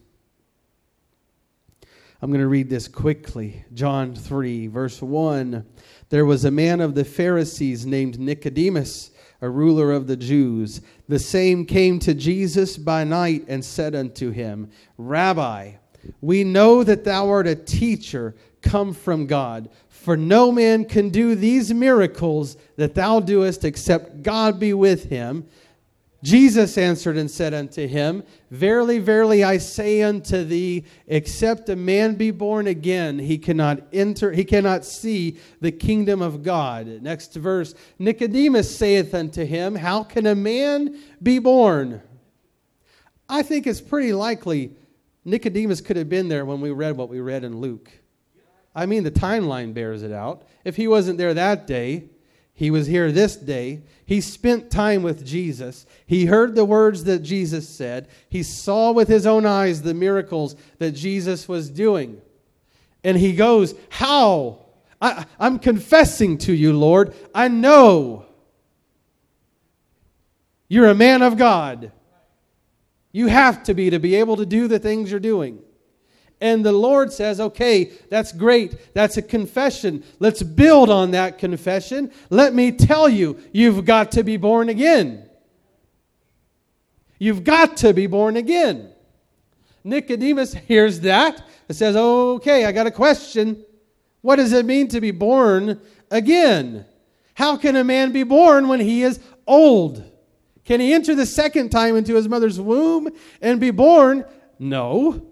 I'm 2.22 2.30
going 2.30 2.40
to 2.40 2.48
read 2.48 2.70
this 2.70 2.88
quickly. 2.88 3.66
John 3.74 4.16
3, 4.16 4.68
verse 4.68 5.02
1. 5.02 5.66
There 6.08 6.26
was 6.26 6.46
a 6.46 6.52
man 6.52 6.80
of 6.80 6.96
the 6.96 7.04
Pharisees 7.04 7.86
named 7.86 8.18
Nicodemus, 8.18 9.12
a 9.42 9.50
ruler 9.50 9.92
of 9.92 10.08
the 10.08 10.16
Jews. 10.16 10.80
The 11.08 11.20
same 11.20 11.66
came 11.66 12.00
to 12.00 12.14
Jesus 12.14 12.78
by 12.78 13.04
night 13.04 13.46
and 13.48 13.64
said 13.64 13.94
unto 13.96 14.32
him, 14.32 14.70
Rabbi, 14.98 15.74
we 16.22 16.44
know 16.44 16.84
that 16.84 17.04
thou 17.04 17.30
art 17.30 17.48
a 17.48 17.56
teacher 17.56 18.36
come 18.62 18.94
from 18.94 19.28
God. 19.28 19.70
For 19.88 20.18
no 20.18 20.52
man 20.52 20.86
can 20.86 21.10
do 21.10 21.36
these 21.36 21.74
miracles 21.74 22.58
that 22.76 22.96
thou 22.96 23.20
doest 23.20 23.64
except 23.66 24.24
God 24.24 24.60
be 24.60 24.74
with 24.74 25.06
him. 25.06 25.48
Jesus 26.26 26.76
answered 26.80 27.18
and 27.18 27.30
said 27.30 27.54
unto 27.54 27.86
him, 27.86 28.24
Verily, 28.50 28.98
verily, 28.98 29.44
I 29.44 29.60
say 29.60 30.02
unto 30.02 30.44
thee, 30.44 30.86
except 31.06 31.70
a 31.70 31.76
man 31.76 32.16
be 32.16 32.32
born 32.32 32.66
again, 32.66 33.20
he 33.20 33.38
cannot 33.38 33.84
enter, 33.94 34.32
he 34.32 34.44
cannot 34.44 34.86
see 34.86 35.38
the 35.62 35.72
kingdom 35.72 36.24
of 36.24 36.42
God. 36.42 36.88
Next 36.88 37.36
verse 37.36 37.76
Nicodemus 38.00 38.76
saith 38.76 39.14
unto 39.14 39.46
him, 39.46 39.76
How 39.76 40.04
can 40.04 40.26
a 40.26 40.34
man 40.34 40.98
be 41.22 41.38
born? 41.38 42.02
I 43.30 43.44
think 43.44 43.68
it's 43.68 43.80
pretty 43.80 44.12
likely 44.12 44.72
Nicodemus 45.26 45.80
could 45.80 45.96
have 45.96 46.10
been 46.10 46.28
there 46.28 46.44
when 46.44 46.60
we 46.60 46.72
read 46.72 46.98
what 46.98 47.10
we 47.10 47.20
read 47.20 47.44
in 47.44 47.60
Luke. 47.60 47.92
I 48.74 48.88
mean, 48.88 49.04
the 49.04 49.12
timeline 49.12 49.76
bears 49.76 50.02
it 50.02 50.12
out. 50.12 50.48
If 50.64 50.76
he 50.76 50.88
wasn't 50.88 51.20
there 51.20 51.36
that 51.36 51.68
day, 51.68 52.10
he 52.56 52.72
was 52.72 52.88
here 52.88 53.12
this 53.12 53.36
day. 53.36 53.82
He 54.06 54.22
spent 54.22 54.72
time 54.72 55.04
with 55.04 55.26
Jesus. 55.26 55.86
He 56.08 56.26
heard 56.26 56.56
the 56.56 56.64
words 56.64 57.04
that 57.04 57.20
Jesus 57.20 57.68
said. 57.68 58.08
He 58.30 58.44
saw 58.44 58.94
with 58.94 59.10
his 59.10 59.28
own 59.28 59.46
eyes 59.46 59.82
the 59.82 59.94
miracles 59.94 60.56
that 60.80 60.92
Jesus 60.92 61.50
was 61.50 61.70
doing. 61.70 62.22
And 63.04 63.18
he 63.18 63.36
goes, 63.36 63.76
How? 63.90 64.60
I, 65.02 65.26
am 65.38 65.60
confessing 65.60 66.38
to 66.40 66.54
you, 66.54 66.72
Lord. 66.72 67.14
I 67.34 67.50
know 67.50 68.26
you're 70.70 70.88
a 70.88 70.96
man 70.96 71.22
of 71.22 71.38
God. 71.38 71.92
You 73.12 73.28
have 73.28 73.64
to 73.64 73.74
be 73.74 73.90
to 73.90 74.00
be 74.00 74.16
able 74.16 74.38
to 74.38 74.46
do 74.46 74.70
the 74.70 74.80
things 74.80 75.12
you're 75.12 75.20
doing. 75.20 75.60
And 76.42 76.66
the 76.66 76.72
Lord 76.72 77.14
says, 77.14 77.40
okay, 77.40 77.92
that's 78.10 78.32
great. 78.32 78.94
That's 78.94 79.18
a 79.18 79.22
confession. 79.22 80.04
Let's 80.20 80.44
build 80.44 80.90
on 80.90 81.12
that 81.12 81.38
confession. 81.38 82.12
Let 82.30 82.54
me 82.54 82.72
tell 82.72 83.08
you, 83.08 83.40
you've 83.54 83.86
got 83.86 84.12
to 84.14 84.24
be 84.24 84.38
born 84.38 84.70
again. 84.70 85.30
You've 87.18 87.44
got 87.44 87.78
to 87.78 87.94
be 87.94 88.08
born 88.08 88.36
again. 88.36 88.92
Nicodemus 89.84 90.54
hears 90.54 91.00
that 91.02 91.42
and 91.68 91.78
says, 91.78 91.96
okay, 91.96 92.66
I 92.66 92.72
got 92.72 92.88
a 92.88 92.92
question. 92.92 93.64
What 94.22 94.36
does 94.36 94.52
it 94.52 94.66
mean 94.66 94.88
to 94.90 95.00
be 95.00 95.12
born 95.12 95.80
again? 96.12 96.86
How 97.36 97.56
can 97.56 97.76
a 97.76 97.84
man 97.84 98.12
be 98.12 98.24
born 98.24 98.68
when 98.68 98.80
he 98.80 99.04
is 99.04 99.20
old? 99.48 100.04
Can 100.66 100.80
he 100.80 100.94
enter 100.94 101.16
the 101.16 101.26
second 101.26 101.70
time 101.70 101.96
into 101.96 102.16
his 102.16 102.28
mother's 102.28 102.60
womb 102.60 103.10
and 103.42 103.60
be 103.60 103.72
born? 103.72 104.26
No. 104.58 105.28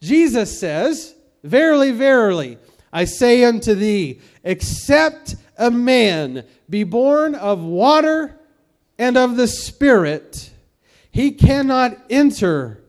Jesus 0.00 0.58
says, 0.58 1.14
Verily, 1.42 1.92
verily, 1.92 2.58
I 2.92 3.04
say 3.04 3.44
unto 3.44 3.74
thee, 3.74 4.20
except 4.42 5.36
a 5.56 5.70
man 5.70 6.44
be 6.68 6.82
born 6.82 7.34
of 7.34 7.62
water 7.62 8.38
and 8.98 9.16
of 9.16 9.36
the 9.36 9.46
Spirit, 9.46 10.50
he 11.10 11.30
cannot 11.30 11.96
enter 12.10 12.82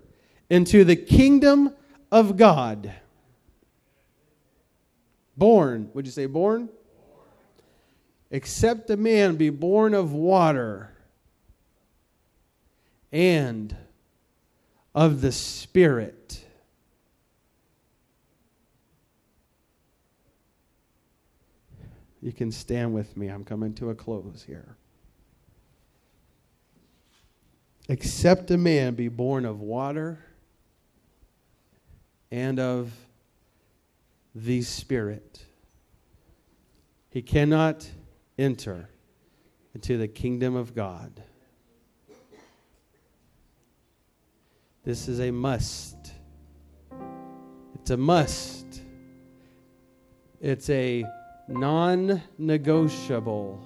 into 0.50 0.84
the 0.84 0.96
kingdom 0.96 1.74
of 2.12 2.38
God. 2.38 2.92
Born, 5.36 5.92
would 5.94 6.06
you 6.06 6.12
say 6.12 6.26
born? 6.26 6.70
Except 8.32 8.90
a 8.90 8.98
man 8.98 9.36
be 9.36 9.50
born 9.50 9.94
of 9.94 10.14
water 10.14 10.92
and 13.12 13.76
of 14.96 15.22
the 15.22 15.32
Spirit 15.32 16.47
You 22.22 22.32
can 22.32 22.52
stand 22.52 22.94
with 22.94 23.16
me. 23.16 23.28
I'm 23.28 23.44
coming 23.44 23.74
to 23.76 23.90
a 23.90 23.96
close 23.96 24.44
here. 24.46 24.76
Except 27.90 28.52
a 28.52 28.58
man 28.58 28.96
be 28.96 29.08
born 29.08 29.46
of 29.46 29.62
water 29.62 30.20
and 32.32 32.60
of 32.60 32.92
the 34.36 34.62
Spirit, 34.62 35.46
he 37.10 37.22
cannot 37.22 37.90
enter 38.38 38.90
into 39.74 39.98
the 39.98 40.08
kingdom 40.08 40.56
of 40.56 40.76
God. 40.76 41.24
This 44.84 45.08
is 45.08 45.20
a 45.20 45.32
must. 45.32 45.96
It's 47.76 47.90
a 47.92 47.98
must. 47.98 48.82
It's 50.42 50.70
a 50.70 51.06
non 51.48 52.22
negotiable. 52.38 53.60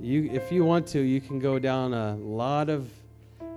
You, 0.00 0.30
if 0.32 0.50
you 0.50 0.64
want 0.64 0.86
to, 0.88 1.00
you 1.00 1.20
can 1.20 1.38
go 1.38 1.58
down 1.58 1.92
a 1.92 2.16
lot 2.16 2.70
of 2.70 2.88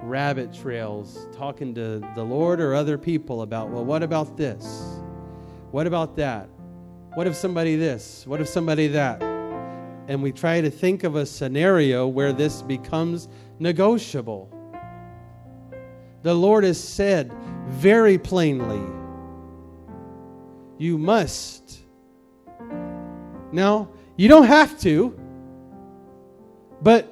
rabbit 0.02 0.52
trails 0.52 1.28
talking 1.32 1.74
to 1.76 2.00
the 2.16 2.24
Lord 2.24 2.60
or 2.60 2.74
other 2.74 2.98
people 2.98 3.44
about, 3.44 3.70
well, 3.70 3.86
what 3.86 4.04
about 4.04 4.36
this? 4.36 5.00
What 5.70 5.88
about 5.88 6.16
that? 6.18 6.50
What 7.14 7.28
if 7.28 7.36
somebody 7.36 7.76
this? 7.76 8.26
What 8.26 8.42
if 8.42 8.48
somebody 8.48 8.88
that? 8.88 9.22
And 10.08 10.22
we 10.24 10.32
try 10.32 10.60
to 10.60 10.72
think 10.72 11.04
of 11.04 11.16
a 11.16 11.26
scenario 11.26 12.08
where 12.08 12.34
this 12.34 12.62
becomes 12.64 13.30
negotiable. 13.60 14.50
The 16.24 16.34
Lord 16.34 16.64
has 16.64 16.84
said 16.84 17.32
very 17.68 18.18
plainly 18.18 18.82
you 20.82 20.98
must. 20.98 21.80
Now, 23.52 23.90
you 24.16 24.28
don't 24.28 24.48
have 24.48 24.80
to, 24.80 25.16
but 26.82 27.08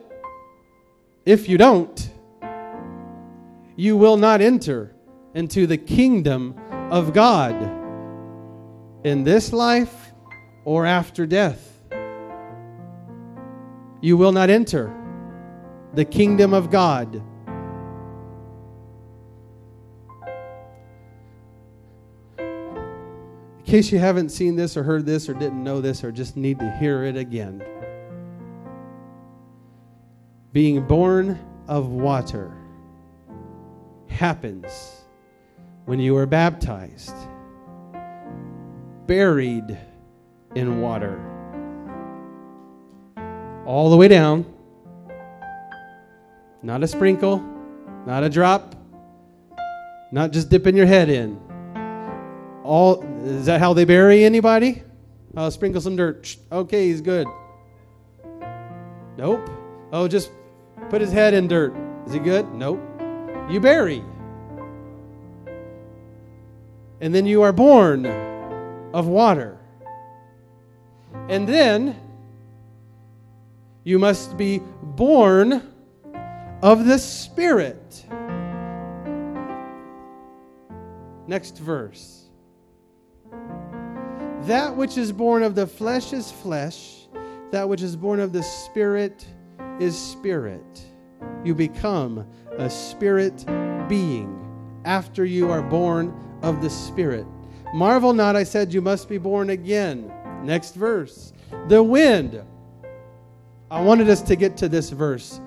if 1.23 1.47
you 1.47 1.59
don't, 1.59 2.09
you 3.75 3.95
will 3.95 4.17
not 4.17 4.41
enter 4.41 4.95
into 5.35 5.67
the 5.67 5.77
kingdom 5.77 6.55
of 6.89 7.13
God 7.13 7.53
in 9.03 9.23
this 9.23 9.53
life 9.53 10.13
or 10.65 10.87
after 10.87 11.27
death. 11.27 11.79
You 14.01 14.17
will 14.17 14.31
not 14.31 14.49
enter 14.49 14.91
the 15.93 16.05
kingdom 16.05 16.55
of 16.55 16.71
God. 16.71 17.21
Case 23.69 23.91
you 23.91 23.99
haven't 23.99 24.29
seen 24.29 24.55
this 24.55 24.75
or 24.75 24.81
heard 24.81 25.05
this 25.05 25.29
or 25.29 25.35
didn't 25.35 25.63
know 25.63 25.79
this 25.79 26.03
or 26.03 26.11
just 26.11 26.35
need 26.35 26.57
to 26.57 26.71
hear 26.77 27.03
it 27.03 27.15
again. 27.15 27.63
Being 30.51 30.87
born 30.87 31.39
of 31.67 31.89
water 31.89 32.51
happens 34.07 35.03
when 35.85 35.99
you 35.99 36.17
are 36.17 36.25
baptized, 36.25 37.13
buried 39.05 39.77
in 40.55 40.81
water, 40.81 41.19
all 43.67 43.91
the 43.91 43.97
way 43.97 44.07
down. 44.07 44.51
Not 46.63 46.81
a 46.81 46.87
sprinkle, 46.87 47.37
not 48.07 48.23
a 48.23 48.29
drop, 48.29 48.73
not 50.11 50.31
just 50.31 50.49
dipping 50.49 50.75
your 50.75 50.87
head 50.87 51.07
in 51.07 51.39
all 52.63 53.01
is 53.23 53.45
that 53.45 53.59
how 53.59 53.73
they 53.73 53.85
bury 53.85 54.23
anybody? 54.23 54.83
Uh, 55.35 55.49
sprinkle 55.49 55.81
some 55.81 55.95
dirt. 55.95 56.35
Okay, 56.51 56.87
he's 56.87 57.01
good. 57.01 57.27
Nope. 59.17 59.49
Oh, 59.91 60.07
just 60.07 60.31
put 60.89 61.01
his 61.01 61.11
head 61.11 61.33
in 61.33 61.47
dirt. 61.47 61.73
Is 62.07 62.13
he 62.13 62.19
good? 62.19 62.51
Nope. 62.53 62.79
You 63.49 63.59
bury. 63.59 64.03
And 67.01 67.13
then 67.13 67.25
you 67.25 67.41
are 67.41 67.51
born 67.51 68.05
of 68.93 69.07
water. 69.07 69.57
And 71.29 71.47
then 71.47 71.95
you 73.83 73.99
must 73.99 74.37
be 74.37 74.61
born 74.81 75.73
of 76.61 76.85
the 76.85 76.99
Spirit. 76.99 78.05
Next 81.27 81.57
verse. 81.57 82.28
That 84.43 84.75
which 84.75 84.97
is 84.97 85.11
born 85.11 85.43
of 85.43 85.55
the 85.55 85.67
flesh 85.67 86.13
is 86.13 86.31
flesh, 86.31 87.07
that 87.51 87.67
which 87.67 87.81
is 87.81 87.95
born 87.95 88.19
of 88.19 88.31
the 88.31 88.43
spirit 88.43 89.25
is 89.79 89.97
spirit. 89.97 90.81
You 91.43 91.55
become 91.55 92.25
a 92.57 92.69
spirit 92.69 93.45
being 93.87 94.35
after 94.85 95.25
you 95.25 95.51
are 95.51 95.61
born 95.61 96.13
of 96.41 96.61
the 96.61 96.69
spirit. 96.69 97.25
Marvel 97.73 98.13
not, 98.13 98.35
I 98.35 98.43
said, 98.43 98.73
you 98.73 98.81
must 98.81 99.09
be 99.09 99.17
born 99.17 99.51
again. 99.51 100.11
Next 100.43 100.75
verse. 100.75 101.33
The 101.67 101.83
wind. 101.83 102.41
I 103.69 103.81
wanted 103.81 104.09
us 104.09 104.21
to 104.23 104.35
get 104.35 104.57
to 104.57 104.69
this 104.69 104.89
verse 104.89 105.39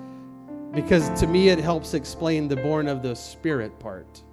because 0.73 1.09
to 1.19 1.27
me 1.27 1.49
it 1.49 1.59
helps 1.59 1.93
explain 1.93 2.47
the 2.47 2.55
born 2.55 2.87
of 2.87 3.03
the 3.03 3.15
Spirit 3.15 3.77
part. 3.79 4.23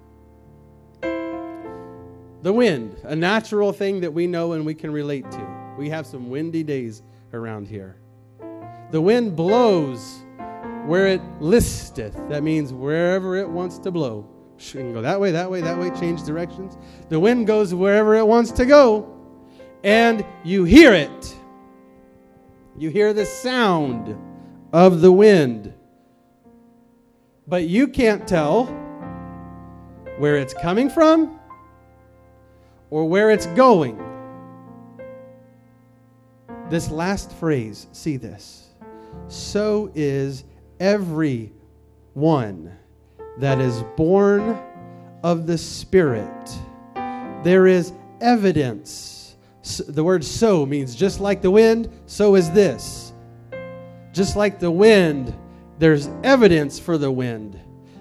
The 2.41 2.51
wind, 2.51 2.99
a 3.03 3.15
natural 3.15 3.71
thing 3.71 4.01
that 4.01 4.11
we 4.11 4.25
know 4.25 4.53
and 4.53 4.65
we 4.65 4.73
can 4.73 4.91
relate 4.91 5.29
to. 5.29 5.73
We 5.77 5.89
have 5.89 6.07
some 6.07 6.29
windy 6.29 6.63
days 6.63 7.03
around 7.33 7.67
here. 7.67 7.97
The 8.89 8.99
wind 8.99 9.35
blows 9.35 10.23
where 10.85 11.07
it 11.07 11.21
listeth. 11.39 12.15
That 12.29 12.41
means 12.41 12.73
wherever 12.73 13.35
it 13.35 13.47
wants 13.47 13.77
to 13.79 13.91
blow. 13.91 14.27
You 14.57 14.79
can 14.79 14.93
go 14.93 15.01
that 15.01 15.19
way, 15.19 15.31
that 15.31 15.49
way, 15.49 15.61
that 15.61 15.77
way, 15.77 15.89
change 15.99 16.23
directions. 16.23 16.77
The 17.09 17.19
wind 17.19 17.47
goes 17.47 17.73
wherever 17.73 18.15
it 18.15 18.25
wants 18.25 18.51
to 18.53 18.65
go, 18.65 19.09
and 19.83 20.25
you 20.43 20.63
hear 20.63 20.93
it. 20.93 21.35
You 22.77 22.89
hear 22.89 23.13
the 23.13 23.25
sound 23.25 24.15
of 24.71 25.01
the 25.01 25.11
wind. 25.11 25.73
But 27.47 27.67
you 27.67 27.87
can't 27.87 28.27
tell 28.27 28.65
where 30.17 30.37
it's 30.37 30.53
coming 30.53 30.89
from 30.89 31.39
or 32.91 33.05
where 33.09 33.31
it's 33.31 33.47
going. 33.47 33.97
This 36.69 36.91
last 36.91 37.31
phrase, 37.33 37.87
see 37.91 38.17
this. 38.17 38.69
So 39.27 39.91
is 39.95 40.43
every 40.79 41.51
one 42.13 42.77
that 43.39 43.59
is 43.59 43.83
born 43.97 44.61
of 45.23 45.47
the 45.47 45.57
Spirit. 45.57 46.59
There 47.43 47.65
is 47.65 47.93
evidence. 48.19 49.35
The 49.87 50.03
word 50.03 50.23
so 50.23 50.65
means 50.65 50.95
just 50.95 51.19
like 51.19 51.41
the 51.41 51.51
wind, 51.51 51.89
so 52.05 52.35
is 52.35 52.51
this. 52.51 53.13
Just 54.13 54.35
like 54.35 54.59
the 54.59 54.71
wind, 54.71 55.33
there's 55.79 56.09
evidence 56.23 56.79
for 56.79 56.97
the 56.97 57.11
wind 57.11 57.59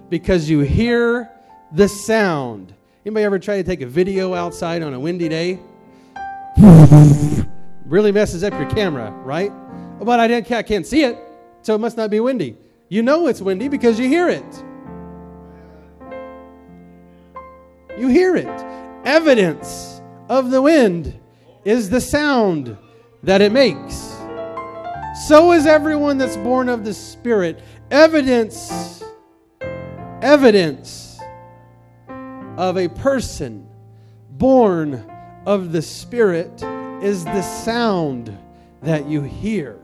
because 0.09 0.51
you 0.51 0.61
hear 0.61 1.30
the 1.72 1.88
sound. 1.88 2.74
Anybody 3.05 3.24
ever 3.24 3.38
try 3.38 3.57
to 3.57 3.62
take 3.62 3.80
a 3.80 3.86
video 3.86 4.34
outside 4.34 4.82
on 4.82 4.92
a 4.92 5.01
windy 5.01 5.26
day? 5.28 5.59
really 7.86 8.12
messes 8.12 8.44
up 8.44 8.53
your 8.53 8.68
camera, 8.68 9.11
right? 9.24 9.51
Oh, 10.01 10.05
but 10.05 10.20
I 10.20 10.42
can't 10.42 10.86
see 10.86 11.05
it, 11.05 11.18
so 11.62 11.74
it 11.74 11.78
must 11.78 11.96
not 11.96 12.11
be 12.11 12.20
windy. 12.20 12.59
You 12.90 13.03
know 13.03 13.26
it's 13.26 13.40
windy 13.40 13.68
because 13.68 13.98
you 13.98 14.07
hear 14.07 14.28
it. 14.28 14.64
You 17.98 18.09
hear 18.09 18.36
it. 18.36 18.46
Evidence 19.07 20.03
of 20.28 20.51
the 20.51 20.61
wind 20.61 21.18
is 21.64 21.88
the 21.88 22.03
sound 22.03 22.76
that 23.22 23.40
it 23.40 23.51
makes. 23.51 24.14
So 25.26 25.53
is 25.53 25.64
everyone 25.64 26.18
that's 26.18 26.36
born 26.36 26.68
of 26.68 26.84
the 26.84 26.92
Spirit. 26.92 27.62
Evidence, 27.90 29.03
evidence 30.20 31.09
of 32.57 32.76
a 32.76 32.88
person 32.88 33.68
born 34.30 35.05
of 35.46 35.72
the 35.72 35.82
Spirit 35.82 36.62
is 37.03 37.24
the 37.24 37.42
sound 37.42 38.36
that 38.82 39.07
you 39.07 39.22
hear. 39.22 39.78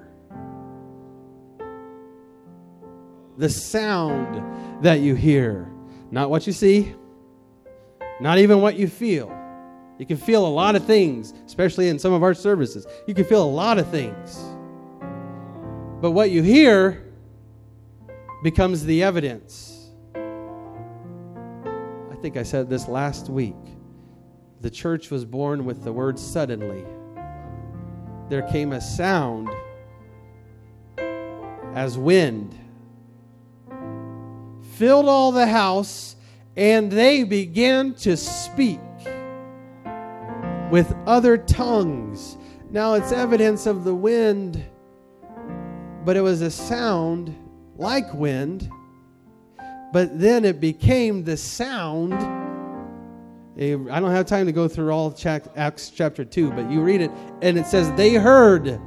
The 3.39 3.49
sound 3.49 4.83
that 4.83 5.01
you 5.01 5.15
hear. 5.15 5.71
Not 6.11 6.31
what 6.31 6.47
you 6.47 6.53
see, 6.53 6.95
not 8.21 8.39
even 8.39 8.61
what 8.61 8.77
you 8.77 8.89
feel. 8.89 9.33
You 9.99 10.07
can 10.07 10.17
feel 10.17 10.47
a 10.47 10.49
lot 10.49 10.77
of 10.77 10.85
things, 10.85 11.33
especially 11.47 11.89
in 11.89 11.99
some 11.99 12.13
of 12.13 12.23
our 12.23 12.35
services. 12.35 12.87
You 13.07 13.15
can 13.15 13.25
feel 13.25 13.43
a 13.43 13.49
lot 13.51 13.79
of 13.79 13.89
things. 13.89 14.39
But 16.01 16.11
what 16.13 16.31
you 16.31 16.43
hear 16.43 17.03
becomes 18.43 18.85
the 18.85 19.03
evidence. 19.03 19.76
I 22.27 22.29
think 22.29 22.39
I 22.39 22.43
said 22.43 22.69
this 22.69 22.89
last 22.89 23.29
week. 23.29 23.55
The 24.61 24.69
church 24.69 25.13
was 25.13 25.25
born 25.25 25.65
with 25.65 25.85
the 25.85 25.93
word 25.93 26.19
suddenly. 26.19 26.85
There 28.29 28.43
came 28.51 28.73
a 28.73 28.81
sound 28.81 29.49
as 31.77 31.97
wind, 31.97 32.53
filled 34.73 35.07
all 35.07 35.31
the 35.31 35.47
house 35.47 36.17
and 36.57 36.91
they 36.91 37.23
began 37.23 37.95
to 37.95 38.17
speak 38.17 38.81
with 40.73 40.93
other 41.07 41.39
tongues. 41.39 42.37
Now 42.73 42.95
it's 42.95 43.13
evidence 43.13 43.67
of 43.67 43.85
the 43.85 43.95
wind, 43.95 44.65
but 46.05 46.17
it 46.17 46.23
was 46.23 46.43
a 46.43 46.51
sound 46.51 47.33
like 47.77 48.13
wind, 48.13 48.69
but 49.97 50.21
then 50.21 50.45
it 50.45 50.61
became 50.61 51.25
the 51.25 51.39
sound. 51.39 52.13
I 53.59 53.99
don't 53.99 54.11
have 54.11 54.27
time 54.27 54.45
to 54.45 54.53
go 54.53 54.69
through 54.69 54.91
all 54.91 55.17
Acts 55.57 55.89
chapter 55.89 56.23
2, 56.23 56.51
but 56.51 56.71
you 56.71 56.83
read 56.83 57.01
it, 57.01 57.11
and 57.41 57.57
it 57.57 57.65
says, 57.65 57.91
They 57.93 58.13
heard, 58.13 58.79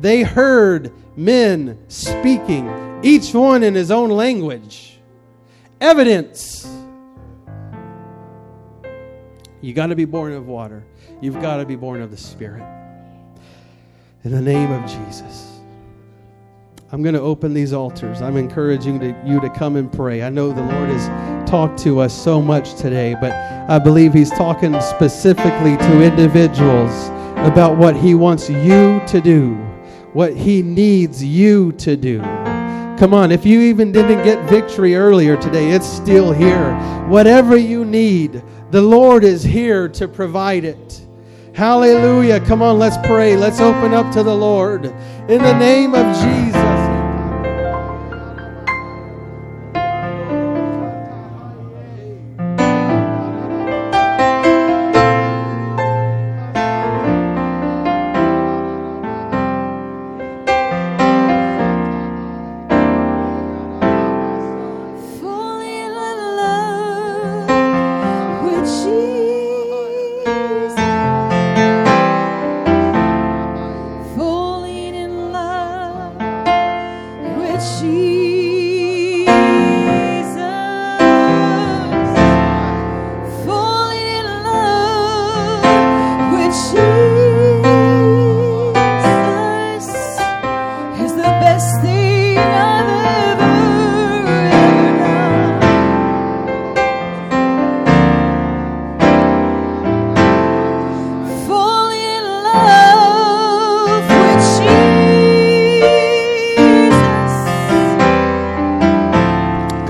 they 0.00 0.22
heard 0.22 0.90
men 1.18 1.78
speaking, 1.88 2.66
each 3.02 3.34
one 3.34 3.62
in 3.62 3.74
his 3.74 3.90
own 3.90 4.08
language. 4.08 4.98
Evidence 5.82 6.66
you 9.60 9.74
got 9.74 9.88
to 9.88 9.94
be 9.94 10.06
born 10.06 10.32
of 10.32 10.46
water. 10.46 10.82
You've 11.20 11.42
got 11.42 11.58
to 11.58 11.66
be 11.66 11.76
born 11.76 12.00
of 12.00 12.10
the 12.10 12.16
Spirit. 12.16 12.64
In 14.24 14.30
the 14.30 14.40
name 14.40 14.72
of 14.72 14.90
Jesus. 14.90 15.61
I'm 16.94 17.02
going 17.02 17.14
to 17.14 17.22
open 17.22 17.54
these 17.54 17.72
altars. 17.72 18.20
I'm 18.20 18.36
encouraging 18.36 19.00
to, 19.00 19.16
you 19.24 19.40
to 19.40 19.48
come 19.48 19.76
and 19.76 19.90
pray. 19.90 20.22
I 20.22 20.28
know 20.28 20.52
the 20.52 20.60
Lord 20.60 20.90
has 20.90 21.48
talked 21.48 21.78
to 21.84 22.00
us 22.00 22.12
so 22.12 22.42
much 22.42 22.74
today, 22.74 23.16
but 23.18 23.32
I 23.32 23.78
believe 23.78 24.12
He's 24.12 24.30
talking 24.32 24.78
specifically 24.82 25.78
to 25.78 26.02
individuals 26.02 27.08
about 27.48 27.78
what 27.78 27.96
He 27.96 28.14
wants 28.14 28.50
you 28.50 29.00
to 29.06 29.22
do, 29.22 29.54
what 30.12 30.36
He 30.36 30.60
needs 30.60 31.24
you 31.24 31.72
to 31.72 31.96
do. 31.96 32.20
Come 32.98 33.14
on, 33.14 33.32
if 33.32 33.46
you 33.46 33.62
even 33.62 33.90
didn't 33.90 34.22
get 34.22 34.46
victory 34.50 34.94
earlier 34.94 35.38
today, 35.38 35.70
it's 35.70 35.86
still 35.86 36.30
here. 36.30 36.74
Whatever 37.08 37.56
you 37.56 37.86
need, 37.86 38.42
the 38.70 38.82
Lord 38.82 39.24
is 39.24 39.42
here 39.42 39.88
to 39.88 40.06
provide 40.06 40.66
it. 40.66 41.00
Hallelujah. 41.54 42.40
Come 42.40 42.60
on, 42.60 42.78
let's 42.78 42.98
pray. 43.06 43.34
Let's 43.34 43.60
open 43.60 43.94
up 43.94 44.12
to 44.12 44.22
the 44.22 44.34
Lord. 44.34 44.84
In 44.84 45.42
the 45.42 45.58
name 45.58 45.94
of 45.94 46.04
Jesus. 46.16 46.71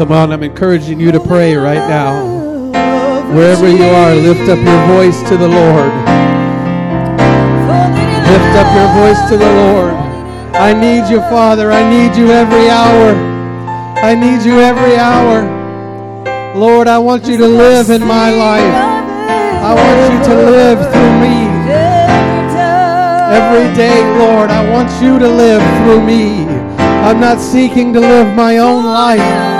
Come 0.03 0.11
on, 0.11 0.33
I'm 0.33 0.43
encouraging 0.43 0.99
you 0.99 1.13
to 1.13 1.21
pray 1.21 1.55
right 1.55 1.89
now. 1.89 2.73
Wherever 3.33 3.71
you 3.71 3.85
are, 3.85 4.13
lift 4.17 4.51
up 4.51 4.59
your 4.59 4.87
voice 4.89 5.17
to 5.29 5.37
the 5.37 5.47
Lord. 5.47 5.93
Lift 8.27 8.53
up 8.59 8.67
your 8.75 8.91
voice 8.99 9.31
to 9.31 9.37
the 9.37 9.47
Lord. 9.47 9.95
I 10.59 10.73
need 10.75 11.09
you, 11.09 11.21
Father. 11.31 11.71
I 11.71 11.89
need 11.89 12.19
you 12.19 12.33
every 12.33 12.69
hour. 12.69 13.15
I 14.03 14.17
need 14.17 14.45
you 14.45 14.59
every 14.59 14.97
hour. 14.97 15.47
Lord, 16.57 16.89
I 16.89 16.99
want 16.99 17.29
you 17.29 17.37
to 17.37 17.47
live 17.47 17.89
in 17.91 18.05
my 18.05 18.33
life. 18.33 18.75
I 19.63 19.73
want 19.73 20.15
you 20.15 20.35
to 20.35 20.51
live 20.51 20.79
through 20.93 21.21
me 21.21 21.53
Every 23.33 23.73
day, 23.77 24.03
Lord, 24.19 24.51
I 24.51 24.69
want 24.69 24.91
you 25.01 25.21
to 25.21 25.29
live 25.29 25.63
through 25.79 26.05
me. 26.05 26.45
I'm 27.07 27.21
not 27.21 27.39
seeking 27.39 27.93
to 27.93 28.01
live 28.01 28.35
my 28.35 28.59
own 28.59 28.85
life. 28.85 29.52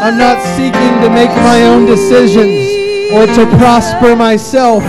I'm 0.00 0.16
not 0.16 0.40
seeking 0.56 1.02
to 1.02 1.10
make 1.10 1.28
my 1.28 1.62
own 1.66 1.84
decisions 1.84 3.12
or 3.12 3.26
to 3.26 3.44
prosper 3.58 4.16
myself. 4.16 4.82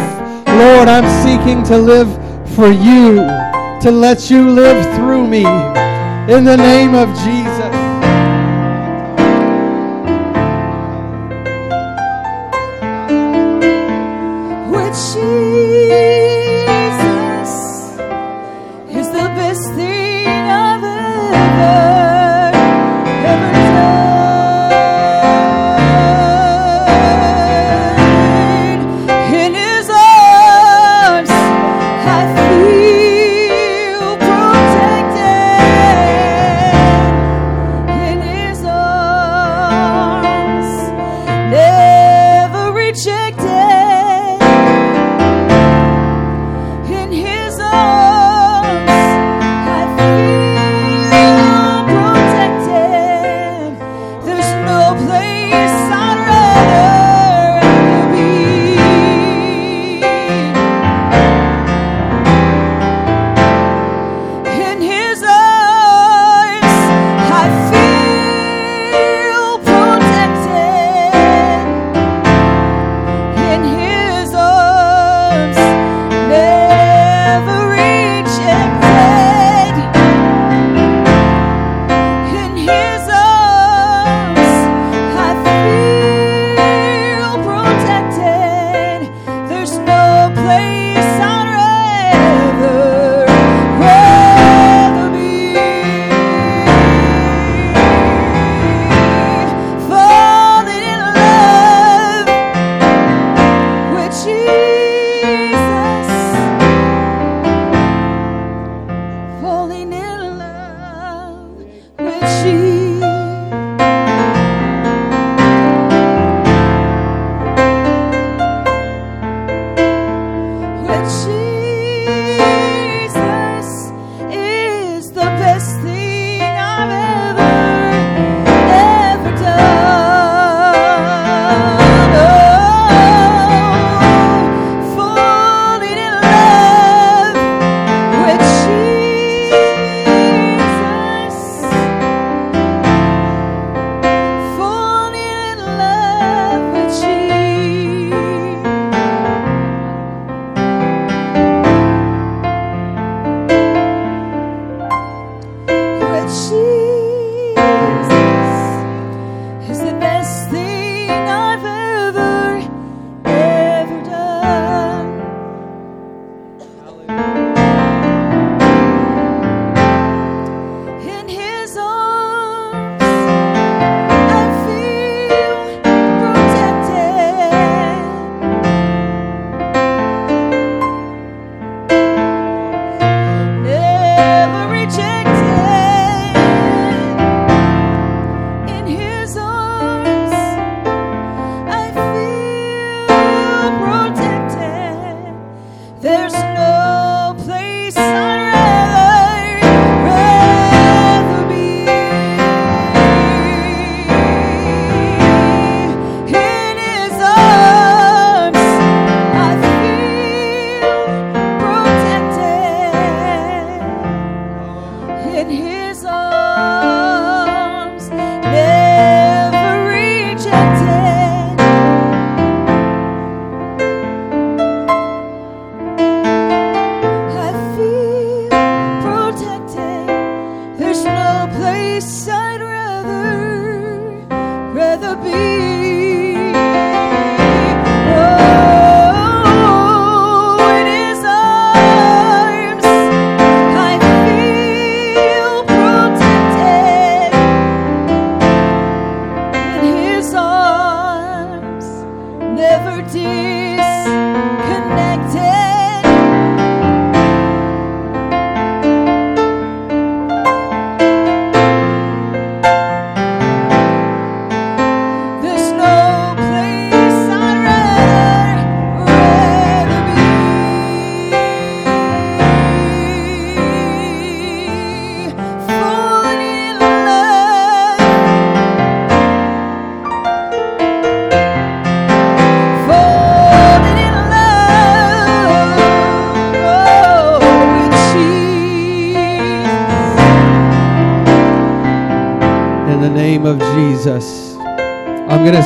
Lord, 0.47 0.88
I'm 0.88 1.05
seeking 1.22 1.64
to 1.64 1.78
live 1.78 2.09
for 2.55 2.70
you, 2.70 3.16
to 3.82 3.91
let 3.91 4.30
you 4.30 4.49
live 4.49 4.82
through 4.95 5.28
me. 5.28 5.45
In 6.34 6.45
the 6.45 6.55
name 6.55 6.95
of 6.95 7.09
Jesus. 7.26 7.80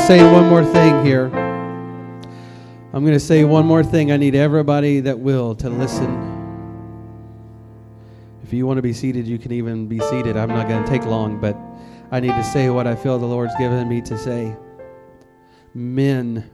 Say 0.05 0.21
one 0.21 0.47
more 0.47 0.63
thing 0.63 1.03
here. 1.03 1.25
I'm 2.93 3.03
going 3.03 3.13
to 3.13 3.19
say 3.19 3.43
one 3.43 3.65
more 3.65 3.83
thing. 3.83 4.11
I 4.11 4.17
need 4.17 4.35
everybody 4.35 4.99
that 4.99 5.17
will 5.17 5.55
to 5.55 5.67
listen. 5.67 6.13
If 8.43 8.53
you 8.53 8.67
want 8.67 8.77
to 8.77 8.83
be 8.83 8.93
seated, 8.93 9.25
you 9.25 9.39
can 9.39 9.51
even 9.51 9.87
be 9.87 9.97
seated. 9.97 10.37
I'm 10.37 10.49
not 10.49 10.67
going 10.67 10.83
to 10.83 10.87
take 10.87 11.05
long, 11.05 11.41
but 11.41 11.57
I 12.11 12.19
need 12.19 12.35
to 12.35 12.43
say 12.43 12.69
what 12.69 12.85
I 12.85 12.95
feel 12.95 13.17
the 13.17 13.25
Lord's 13.25 13.55
given 13.55 13.89
me 13.89 13.99
to 14.01 14.15
say. 14.15 14.55
Men, 15.73 16.51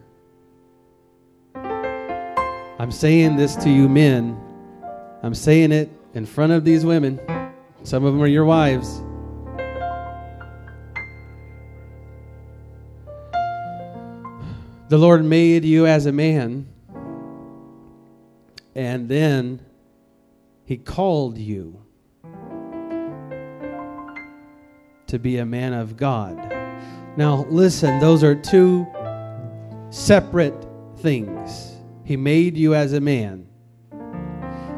I'm 1.54 2.91
saying 2.91 3.36
this 3.36 3.58
to 3.58 3.70
you, 3.70 3.89
men. 3.89 4.39
I'm 5.24 5.36
saying 5.36 5.74
it 5.74 5.89
in 6.14 6.26
front 6.26 6.54
of 6.54 6.64
these 6.64 6.86
women. 6.86 7.20
Some 7.84 8.06
of 8.06 8.14
them 8.14 8.24
are 8.24 8.28
your 8.28 8.45
wives. 8.45 9.02
The 14.92 14.98
Lord 14.98 15.24
made 15.24 15.64
you 15.64 15.88
as 15.88 16.06
a 16.06 16.12
man, 16.12 16.68
and 18.76 19.08
then 19.08 19.62
He 20.66 20.76
called 20.76 21.38
you 21.38 21.82
to 25.08 25.18
be 25.18 25.38
a 25.38 25.46
man 25.46 25.72
of 25.72 25.96
God. 25.96 26.36
Now, 27.16 27.46
listen, 27.50 28.02
those 28.02 28.22
are 28.22 28.36
two 28.36 28.86
separate 29.92 30.68
things. 30.98 31.78
He 32.04 32.18
made 32.18 32.58
you 32.58 32.76
as 32.76 32.92
a 32.92 33.00
man, 33.00 33.48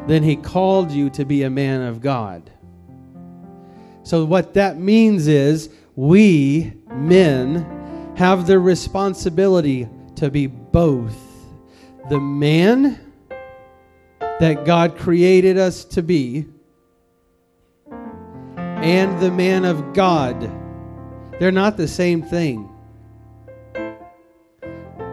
then 0.06 0.22
He 0.22 0.36
called 0.36 0.92
you 0.92 1.10
to 1.10 1.24
be 1.24 1.42
a 1.42 1.50
man 1.50 1.82
of 1.82 2.00
God. 2.00 2.52
So, 4.04 4.24
what 4.24 4.54
that 4.54 4.78
means 4.78 5.26
is 5.26 5.70
we, 5.96 6.72
men, 6.92 8.14
have 8.16 8.46
the 8.46 8.60
responsibility 8.60 9.88
to 10.16 10.30
be 10.30 10.46
both 10.46 11.16
the 12.08 12.20
man 12.20 13.00
that 14.40 14.64
God 14.64 14.98
created 14.98 15.58
us 15.58 15.84
to 15.86 16.02
be 16.02 16.46
and 17.86 19.18
the 19.20 19.30
man 19.30 19.64
of 19.64 19.92
God. 19.94 20.50
They're 21.38 21.52
not 21.52 21.76
the 21.76 21.88
same 21.88 22.22
thing. 22.22 22.68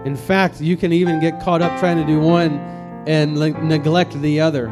In 0.06 0.16
fact, 0.16 0.60
you 0.60 0.76
can 0.76 0.91
even 0.91 1.20
get 1.20 1.41
caught 1.41 1.62
up 1.62 1.80
trying 1.80 1.97
to 1.97 2.06
do 2.06 2.20
one 2.20 2.60
and 3.08 3.36
neglect 3.36 4.20
the 4.22 4.41
other, 4.41 4.72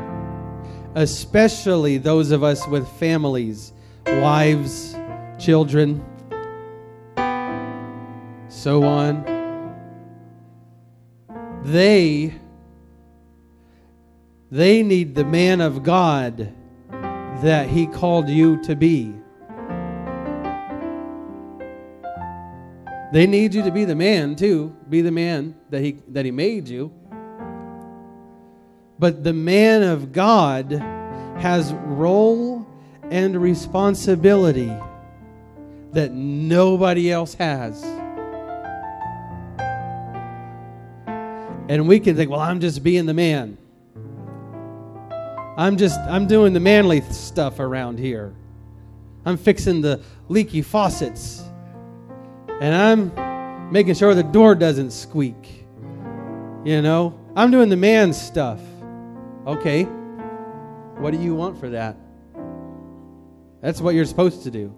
especially 0.95 1.97
those 1.97 2.31
of 2.31 2.43
us 2.43 2.67
with 2.67 2.87
families, 2.97 3.71
wives, 4.05 4.95
children, 5.37 6.03
so 8.49 8.83
on 8.83 9.38
they 11.63 12.33
they 14.51 14.81
need 14.81 15.13
the 15.13 15.25
man 15.25 15.61
of 15.61 15.83
God 15.83 16.53
that 17.41 17.69
he 17.69 17.85
called 17.85 18.27
you 18.27 18.61
to 18.63 18.75
be. 18.75 19.13
They 23.11 23.25
need 23.25 23.53
you 23.53 23.63
to 23.63 23.71
be 23.71 23.85
the 23.85 23.95
man 23.95 24.35
too, 24.35 24.75
be 24.89 25.01
the 25.01 25.11
man 25.11 25.55
that 25.69 25.81
he 25.81 25.97
that 26.09 26.25
he 26.25 26.31
made 26.31 26.67
you. 26.67 26.91
But 28.97 29.23
the 29.23 29.33
man 29.33 29.83
of 29.83 30.11
God 30.11 30.71
has 31.39 31.73
role 31.73 32.67
and 33.09 33.41
responsibility 33.41 34.71
that 35.93 36.11
nobody 36.11 37.11
else 37.11 37.33
has. 37.35 37.98
And 41.69 41.87
we 41.87 41.99
can 41.99 42.15
think, 42.15 42.31
well, 42.31 42.39
I'm 42.39 42.59
just 42.59 42.83
being 42.83 43.05
the 43.05 43.13
man. 43.13 43.57
I'm 45.55 45.77
just, 45.77 45.99
I'm 45.99 46.25
doing 46.25 46.53
the 46.53 46.59
manly 46.59 47.01
stuff 47.01 47.59
around 47.59 47.99
here. 47.99 48.33
I'm 49.23 49.37
fixing 49.37 49.81
the 49.81 50.01
leaky 50.29 50.63
faucets. 50.63 51.43
And 52.59 52.73
I'm 52.73 53.71
making 53.71 53.93
sure 53.93 54.15
the 54.15 54.23
door 54.23 54.55
doesn't 54.55 54.91
squeak. 54.91 55.63
You 56.65 56.81
know, 56.81 57.19
I'm 57.35 57.51
doing 57.51 57.69
the 57.69 57.77
man 57.77 58.13
stuff. 58.13 58.59
Okay. 59.45 59.83
What 59.83 61.11
do 61.11 61.21
you 61.21 61.35
want 61.35 61.59
for 61.59 61.69
that? 61.69 61.95
That's 63.61 63.79
what 63.79 63.93
you're 63.93 64.05
supposed 64.05 64.41
to 64.43 64.51
do. 64.51 64.73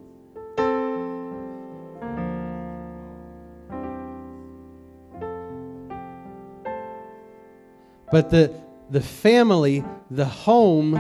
But 8.12 8.30
the, 8.30 8.54
the 8.90 9.02
family, 9.02 9.84
the 10.10 10.26
home, 10.26 11.00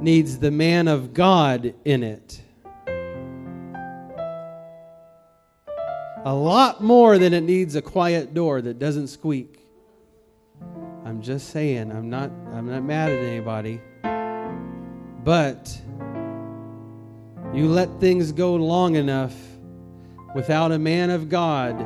needs 0.00 0.38
the 0.38 0.50
man 0.50 0.88
of 0.88 1.14
God 1.14 1.74
in 1.84 2.02
it. 2.02 2.42
A 6.24 6.34
lot 6.34 6.82
more 6.82 7.18
than 7.18 7.32
it 7.32 7.42
needs 7.42 7.76
a 7.76 7.82
quiet 7.82 8.34
door 8.34 8.60
that 8.60 8.78
doesn't 8.78 9.08
squeak. 9.08 9.58
I'm 11.04 11.22
just 11.22 11.48
saying, 11.50 11.90
I'm 11.90 12.10
not 12.10 12.30
I'm 12.52 12.68
not 12.68 12.82
mad 12.82 13.10
at 13.10 13.18
anybody. 13.18 13.80
But 15.24 15.80
you 17.54 17.68
let 17.68 18.00
things 18.00 18.32
go 18.32 18.54
long 18.54 18.96
enough 18.96 19.34
without 20.34 20.72
a 20.72 20.78
man 20.78 21.10
of 21.10 21.28
God 21.28 21.84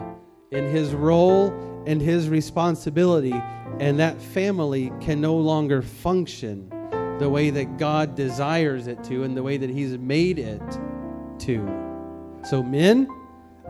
in 0.50 0.68
his 0.68 0.94
role 0.94 1.50
and 1.86 2.00
his 2.00 2.28
responsibility, 2.28 3.34
and 3.80 3.98
that 3.98 4.20
family 4.20 4.92
can 5.00 5.20
no 5.20 5.36
longer 5.36 5.82
function 5.82 6.70
the 7.18 7.28
way 7.28 7.50
that 7.50 7.78
God 7.78 8.14
desires 8.14 8.86
it 8.86 9.02
to 9.04 9.22
and 9.22 9.36
the 9.36 9.42
way 9.42 9.56
that 9.56 9.70
He's 9.70 9.96
made 9.98 10.38
it 10.38 10.62
to. 11.40 12.40
So, 12.44 12.62
men, 12.62 13.08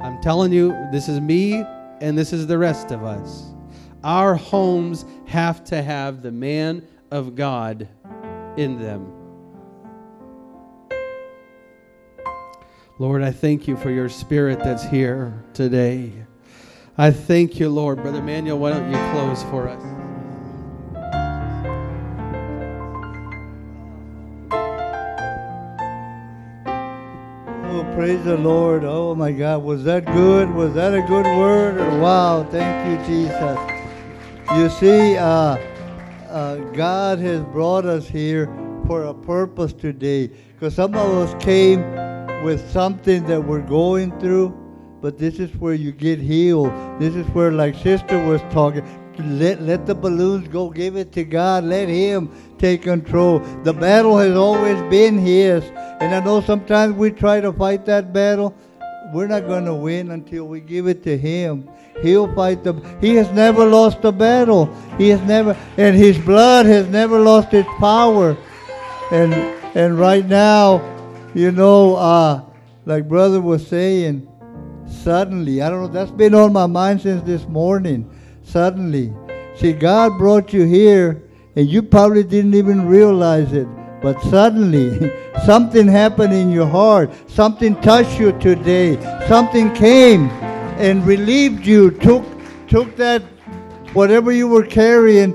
I'm 0.00 0.20
telling 0.22 0.52
you, 0.52 0.70
this 0.90 1.08
is 1.08 1.20
me 1.20 1.62
and 2.00 2.16
this 2.16 2.32
is 2.32 2.46
the 2.46 2.58
rest 2.58 2.90
of 2.90 3.04
us. 3.04 3.52
Our 4.02 4.34
homes 4.34 5.04
have 5.26 5.64
to 5.64 5.82
have 5.82 6.22
the 6.22 6.32
man 6.32 6.86
of 7.10 7.34
God 7.34 7.88
in 8.56 8.78
them. 8.78 9.12
Lord, 12.98 13.22
I 13.22 13.32
thank 13.32 13.66
you 13.66 13.76
for 13.76 13.90
your 13.90 14.08
spirit 14.08 14.58
that's 14.60 14.84
here 14.84 15.44
today. 15.52 16.12
I 16.97 17.11
thank 17.11 17.59
you, 17.59 17.68
Lord. 17.70 18.01
Brother 18.03 18.22
Manuel, 18.22 18.59
why 18.59 18.70
don't 18.70 18.88
you 18.88 18.97
close 19.11 19.42
for 19.45 19.68
us? 19.68 19.82
Oh, 27.64 27.84
praise 27.97 28.22
the 28.24 28.36
Lord. 28.36 28.84
Oh, 28.84 29.12
my 29.16 29.32
God. 29.32 29.64
Was 29.64 29.82
that 29.84 30.05
good? 30.05 30.55
Was 30.55 30.72
that 30.74 30.95
a 30.95 31.03
good 31.03 31.26
word? 31.36 31.78
Wow. 32.01 32.47
Thank 32.49 32.88
you, 32.88 33.07
Jesus. 33.09 33.59
You 34.55 34.68
see, 34.68 35.16
uh, 35.16 35.59
uh, 36.28 36.57
God 36.74 37.18
has 37.18 37.42
brought 37.42 37.86
us 37.86 38.07
here 38.07 38.47
for 38.86 39.03
a 39.07 39.14
purpose 39.14 39.72
today. 39.72 40.28
Because 40.53 40.76
some 40.76 40.95
of 40.95 41.11
us 41.11 41.42
came 41.42 41.80
with 42.45 42.70
something 42.70 43.24
that 43.26 43.40
we're 43.40 43.62
going 43.62 44.16
through 44.20 44.63
but 45.05 45.18
this 45.18 45.38
is 45.38 45.55
where 45.57 45.74
you 45.74 45.92
get 45.92 46.18
healed. 46.18 46.72
This 46.98 47.14
is 47.14 47.26
where, 47.34 47.52
like 47.52 47.74
Sister 47.74 48.26
was 48.26 48.40
talking, 48.50 48.82
let, 49.38 49.61
let 49.61 49.84
the 49.84 49.94
balloons 49.94 50.48
go. 50.48 50.70
Give 50.70 50.96
it 50.96 51.12
to 51.12 51.24
God. 51.24 51.64
Let 51.64 51.90
Him 51.90 52.30
take 52.57 52.84
control. 52.84 53.40
The 53.64 53.74
battle 53.74 54.16
has 54.16 54.34
always 54.34 54.80
been 54.90 55.18
His. 55.18 55.62
And 56.00 56.14
I 56.14 56.20
know 56.20 56.40
sometimes 56.40 56.94
we 56.94 57.11
try 57.11 57.42
to 57.42 57.52
fight 57.52 57.84
that 57.84 58.14
battle. 58.14 58.57
We're 59.12 59.26
not 59.26 59.46
going 59.46 59.66
to 59.66 59.74
win 59.74 60.11
until 60.11 60.46
we 60.46 60.61
give 60.61 60.86
it 60.86 61.02
to 61.02 61.18
Him. 61.18 61.68
He'll 62.00 62.34
fight 62.34 62.64
the. 62.64 62.72
He 63.02 63.14
has 63.16 63.30
never 63.32 63.66
lost 63.66 64.02
a 64.05 64.11
battle. 64.11 64.74
He 64.96 65.11
has 65.11 65.20
never, 65.20 65.55
and 65.76 65.94
His 65.94 66.16
blood 66.16 66.64
has 66.64 66.88
never 66.88 67.20
lost 67.20 67.52
its 67.52 67.68
power. 67.78 68.38
And 69.12 69.34
and 69.76 69.98
right 69.98 70.24
now, 70.24 70.80
you 71.34 71.52
know, 71.52 71.96
uh, 71.96 72.42
like 72.86 73.07
Brother 73.07 73.42
was 73.42 73.66
saying, 73.66 74.30
Suddenly, 74.87 75.62
I 75.62 75.70
don't 75.70 75.82
know, 75.82 75.89
that's 75.89 76.11
been 76.11 76.35
on 76.35 76.53
my 76.53 76.66
mind 76.66 77.01
since 77.01 77.22
this 77.22 77.47
morning. 77.47 78.11
Suddenly. 78.43 79.12
See, 79.57 79.72
God 79.72 80.18
brought 80.18 80.53
you 80.53 80.64
here, 80.64 81.22
and 81.57 81.68
you 81.68 81.82
probably 81.82 82.24
didn't 82.24 82.55
even 82.55 82.87
realize 82.87 83.53
it. 83.53 83.68
But 84.03 84.20
suddenly, 84.24 85.12
something 85.47 85.89
happened 85.89 86.35
in 86.35 86.51
your 86.51 86.66
heart. 86.66 87.11
Something 87.28 87.80
touched 87.80 88.18
you 88.18 88.32
today. 88.39 89.01
Something 89.28 89.72
came 89.72 90.28
and 90.78 91.07
relieved 91.07 91.66
you, 91.66 91.91
took, 91.91 92.24
took 92.68 92.97
that, 92.97 93.22
whatever 93.93 94.32
you 94.32 94.49
were 94.49 94.66
carrying, 94.66 95.32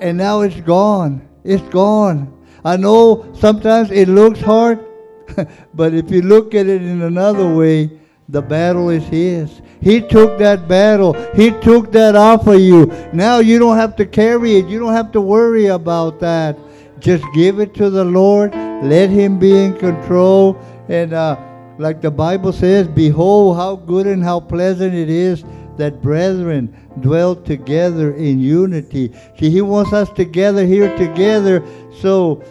and 0.00 0.18
now 0.18 0.42
it's 0.42 0.60
gone. 0.60 1.26
It's 1.42 1.66
gone. 1.70 2.30
I 2.64 2.76
know 2.76 3.32
sometimes 3.34 3.90
it 3.90 4.08
looks 4.08 4.40
hard, 4.40 4.84
but 5.74 5.94
if 5.94 6.10
you 6.10 6.22
look 6.22 6.54
at 6.54 6.66
it 6.66 6.82
in 6.82 7.02
another 7.02 7.54
way, 7.54 7.90
The 8.28 8.40
battle 8.40 8.88
is 8.88 9.04
His. 9.04 9.60
He 9.80 10.00
took 10.00 10.38
that 10.38 10.66
battle. 10.66 11.12
He 11.34 11.50
took 11.60 11.92
that 11.92 12.16
off 12.16 12.46
of 12.46 12.60
you. 12.60 12.86
Now 13.12 13.38
you 13.38 13.58
don't 13.58 13.76
have 13.76 13.96
to 13.96 14.06
carry 14.06 14.56
it. 14.56 14.66
You 14.66 14.78
don't 14.78 14.94
have 14.94 15.12
to 15.12 15.20
worry 15.20 15.66
about 15.66 16.20
that. 16.20 16.58
Just 17.00 17.24
give 17.34 17.60
it 17.60 17.74
to 17.74 17.90
the 17.90 18.04
Lord. 18.04 18.54
Let 18.54 19.10
Him 19.10 19.38
be 19.38 19.64
in 19.64 19.76
control. 19.76 20.58
And 20.88 21.12
uh, 21.12 21.36
like 21.78 22.00
the 22.00 22.10
Bible 22.10 22.52
says, 22.52 22.88
behold 22.88 23.56
how 23.56 23.76
good 23.76 24.06
and 24.06 24.22
how 24.22 24.40
pleasant 24.40 24.94
it 24.94 25.10
is 25.10 25.44
that 25.76 26.00
brethren 26.00 26.74
dwell 27.00 27.34
together 27.34 28.14
in 28.14 28.38
unity. 28.38 29.12
See, 29.38 29.50
He 29.50 29.60
wants 29.60 29.92
us 29.92 30.08
together 30.10 30.64
here 30.64 30.96
together. 30.96 31.62
So 32.00 32.42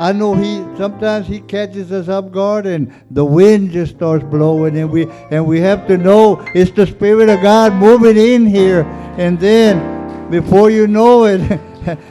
I 0.00 0.12
know 0.12 0.34
He 0.34 0.64
sometimes 0.78 1.26
He 1.26 1.40
catches 1.40 1.92
us 1.92 2.08
up 2.08 2.32
guard 2.32 2.64
and 2.64 2.90
the 3.10 3.22
wind 3.22 3.70
just 3.70 3.96
starts 3.96 4.24
blowing 4.24 4.78
and 4.78 4.90
we 4.90 5.06
and 5.30 5.46
we 5.46 5.60
have 5.60 5.86
to 5.88 5.98
know 5.98 6.40
it's 6.54 6.70
the 6.70 6.86
Spirit 6.86 7.28
of 7.28 7.42
God 7.42 7.74
moving 7.74 8.16
in 8.16 8.46
here. 8.46 8.84
And 9.18 9.38
then 9.38 10.30
before 10.30 10.70
you 10.70 10.86
know 10.86 11.26
it, 11.26 11.60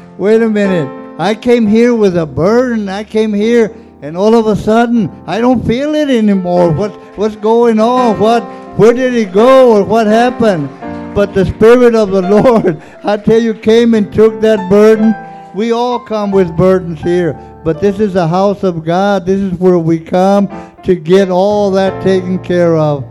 wait 0.19 0.39
a 0.39 0.47
minute. 0.47 1.17
I 1.19 1.33
came 1.33 1.65
here 1.65 1.95
with 1.95 2.15
a 2.15 2.27
burden. 2.27 2.87
I 2.89 3.03
came 3.03 3.33
here 3.33 3.75
and 4.03 4.15
all 4.15 4.35
of 4.35 4.45
a 4.45 4.55
sudden 4.55 5.09
I 5.25 5.41
don't 5.41 5.65
feel 5.65 5.95
it 5.95 6.11
anymore. 6.11 6.71
What's 6.71 6.95
what's 7.17 7.35
going 7.37 7.79
on? 7.79 8.19
What 8.19 8.43
where 8.77 8.93
did 8.93 9.15
it 9.15 9.33
go 9.33 9.75
or 9.75 9.83
what 9.83 10.05
happened? 10.05 10.69
But 11.15 11.33
the 11.33 11.43
Spirit 11.43 11.95
of 11.95 12.11
the 12.11 12.21
Lord, 12.37 12.79
I 13.03 13.17
tell 13.17 13.41
you, 13.41 13.55
came 13.55 13.95
and 13.95 14.13
took 14.13 14.39
that 14.41 14.69
burden. 14.69 15.15
We 15.55 15.71
all 15.71 15.99
come 15.99 16.29
with 16.29 16.55
burdens 16.55 17.01
here, 17.01 17.33
but 17.63 17.81
this 17.81 17.99
is 17.99 18.15
a 18.15 18.27
house 18.27 18.63
of 18.63 18.83
God. 18.83 19.25
This 19.25 19.39
is 19.39 19.53
where 19.59 19.79
we 19.79 19.99
come 19.99 20.47
to 20.83 20.95
get 20.95 21.29
all 21.29 21.71
that 21.71 22.01
taken 22.03 22.39
care 22.39 22.77
of. 22.77 23.03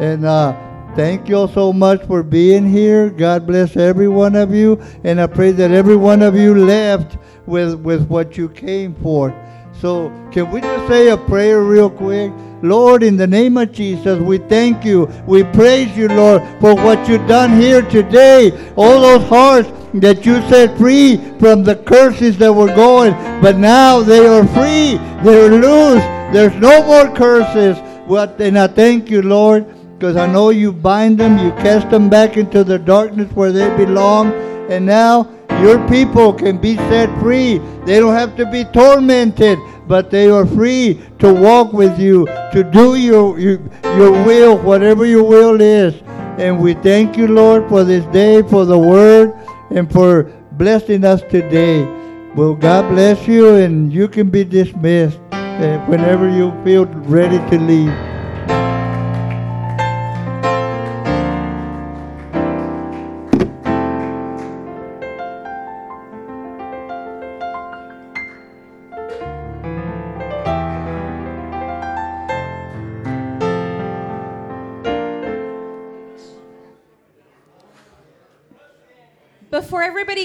And 0.00 0.24
uh, 0.24 0.56
thank 0.94 1.28
you 1.28 1.36
all 1.36 1.48
so 1.48 1.72
much 1.72 2.02
for 2.04 2.22
being 2.22 2.68
here. 2.68 3.10
God 3.10 3.46
bless 3.46 3.76
every 3.76 4.08
one 4.08 4.34
of 4.34 4.52
you, 4.52 4.80
and 5.04 5.20
I 5.20 5.26
pray 5.26 5.52
that 5.52 5.70
every 5.70 5.96
one 5.96 6.22
of 6.22 6.34
you 6.36 6.54
left 6.54 7.16
with 7.46 7.74
with 7.74 8.06
what 8.08 8.36
you 8.36 8.48
came 8.48 8.94
for. 8.96 9.34
So, 9.80 10.10
can 10.30 10.50
we 10.50 10.60
just 10.60 10.88
say 10.88 11.08
a 11.08 11.16
prayer 11.16 11.62
real 11.62 11.90
quick? 11.90 12.32
Lord, 12.62 13.02
in 13.02 13.16
the 13.16 13.26
name 13.26 13.56
of 13.56 13.72
Jesus, 13.72 14.20
we 14.20 14.38
thank 14.38 14.84
you. 14.84 15.06
We 15.26 15.42
praise 15.42 15.96
you, 15.96 16.08
Lord, 16.08 16.42
for 16.60 16.74
what 16.76 17.08
you've 17.08 17.26
done 17.26 17.60
here 17.60 17.82
today. 17.82 18.52
All 18.76 19.00
those 19.00 19.28
hearts 19.28 19.68
that 19.94 20.24
you 20.24 20.40
set 20.48 20.78
free 20.78 21.16
from 21.38 21.64
the 21.64 21.76
curses 21.76 22.38
that 22.38 22.52
were 22.52 22.74
going, 22.74 23.12
but 23.42 23.56
now 23.56 24.00
they 24.00 24.26
are 24.26 24.46
free. 24.46 24.96
They're 25.24 25.50
loose. 25.50 26.02
There's 26.32 26.54
no 26.54 26.84
more 26.84 27.14
curses. 27.14 27.76
What? 28.06 28.40
And 28.40 28.56
I 28.58 28.68
thank 28.68 29.10
you, 29.10 29.22
Lord, 29.22 29.66
because 29.98 30.16
I 30.16 30.26
know 30.26 30.50
you 30.50 30.72
bind 30.72 31.18
them, 31.18 31.38
you 31.38 31.50
cast 31.62 31.90
them 31.90 32.08
back 32.08 32.36
into 32.36 32.62
the 32.62 32.78
darkness 32.78 33.30
where 33.32 33.52
they 33.52 33.68
belong, 33.76 34.32
and 34.70 34.86
now 34.86 35.28
your 35.62 35.86
people 35.88 36.32
can 36.32 36.58
be 36.58 36.76
set 36.76 37.08
free. 37.20 37.58
They 37.84 37.98
don't 37.98 38.14
have 38.14 38.36
to 38.36 38.46
be 38.46 38.64
tormented, 38.64 39.58
but 39.92 40.10
they 40.10 40.30
are 40.30 40.46
free 40.46 40.98
to 41.18 41.30
walk 41.30 41.74
with 41.74 41.98
you, 42.00 42.24
to 42.50 42.64
do 42.72 42.94
your, 42.94 43.38
your, 43.38 43.60
your 43.84 44.10
will, 44.24 44.56
whatever 44.56 45.04
your 45.04 45.22
will 45.22 45.60
is. 45.60 45.92
And 46.38 46.58
we 46.58 46.72
thank 46.72 47.18
you, 47.18 47.28
Lord, 47.28 47.68
for 47.68 47.84
this 47.84 48.02
day, 48.06 48.40
for 48.40 48.64
the 48.64 48.78
word, 48.78 49.34
and 49.70 49.92
for 49.92 50.32
blessing 50.52 51.04
us 51.04 51.20
today. 51.28 51.84
Well, 52.34 52.54
God 52.54 52.88
bless 52.88 53.28
you, 53.28 53.56
and 53.56 53.92
you 53.92 54.08
can 54.08 54.30
be 54.30 54.44
dismissed 54.44 55.20
uh, 55.32 55.78
whenever 55.80 56.26
you 56.26 56.58
feel 56.64 56.86
ready 56.86 57.36
to 57.50 57.62
leave. 57.62 58.11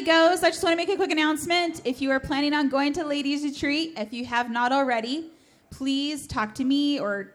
Goes, 0.08 0.42
I 0.42 0.52
just 0.52 0.64
want 0.64 0.72
to 0.72 0.78
make 0.78 0.88
a 0.88 0.96
quick 0.96 1.12
announcement. 1.12 1.82
If 1.84 2.02
you 2.02 2.12
are 2.12 2.20
planning 2.22 2.54
on 2.54 2.70
going 2.70 2.94
to 2.94 3.04
Ladies 3.04 3.44
Retreat, 3.44 3.96
if 3.98 4.14
you 4.14 4.24
have 4.24 4.50
not 4.50 4.72
already, 4.72 5.30
please 5.70 6.26
talk 6.28 6.56
to 6.56 6.64
me 6.64 6.98
or 6.98 7.34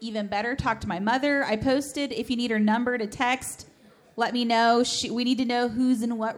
even 0.00 0.26
better, 0.26 0.56
talk 0.56 0.80
to 0.80 0.88
my 0.88 0.98
mother. 0.98 1.44
I 1.44 1.54
posted 1.54 2.10
if 2.10 2.28
you 2.28 2.34
need 2.34 2.50
her 2.50 2.58
number 2.58 2.98
to 2.98 3.06
text, 3.06 3.68
let 4.16 4.32
me 4.34 4.44
know. 4.44 4.82
She, 4.82 5.08
we 5.08 5.22
need 5.22 5.38
to 5.38 5.44
know 5.44 5.68
who's 5.68 6.02
in 6.02 6.18
what 6.18 6.36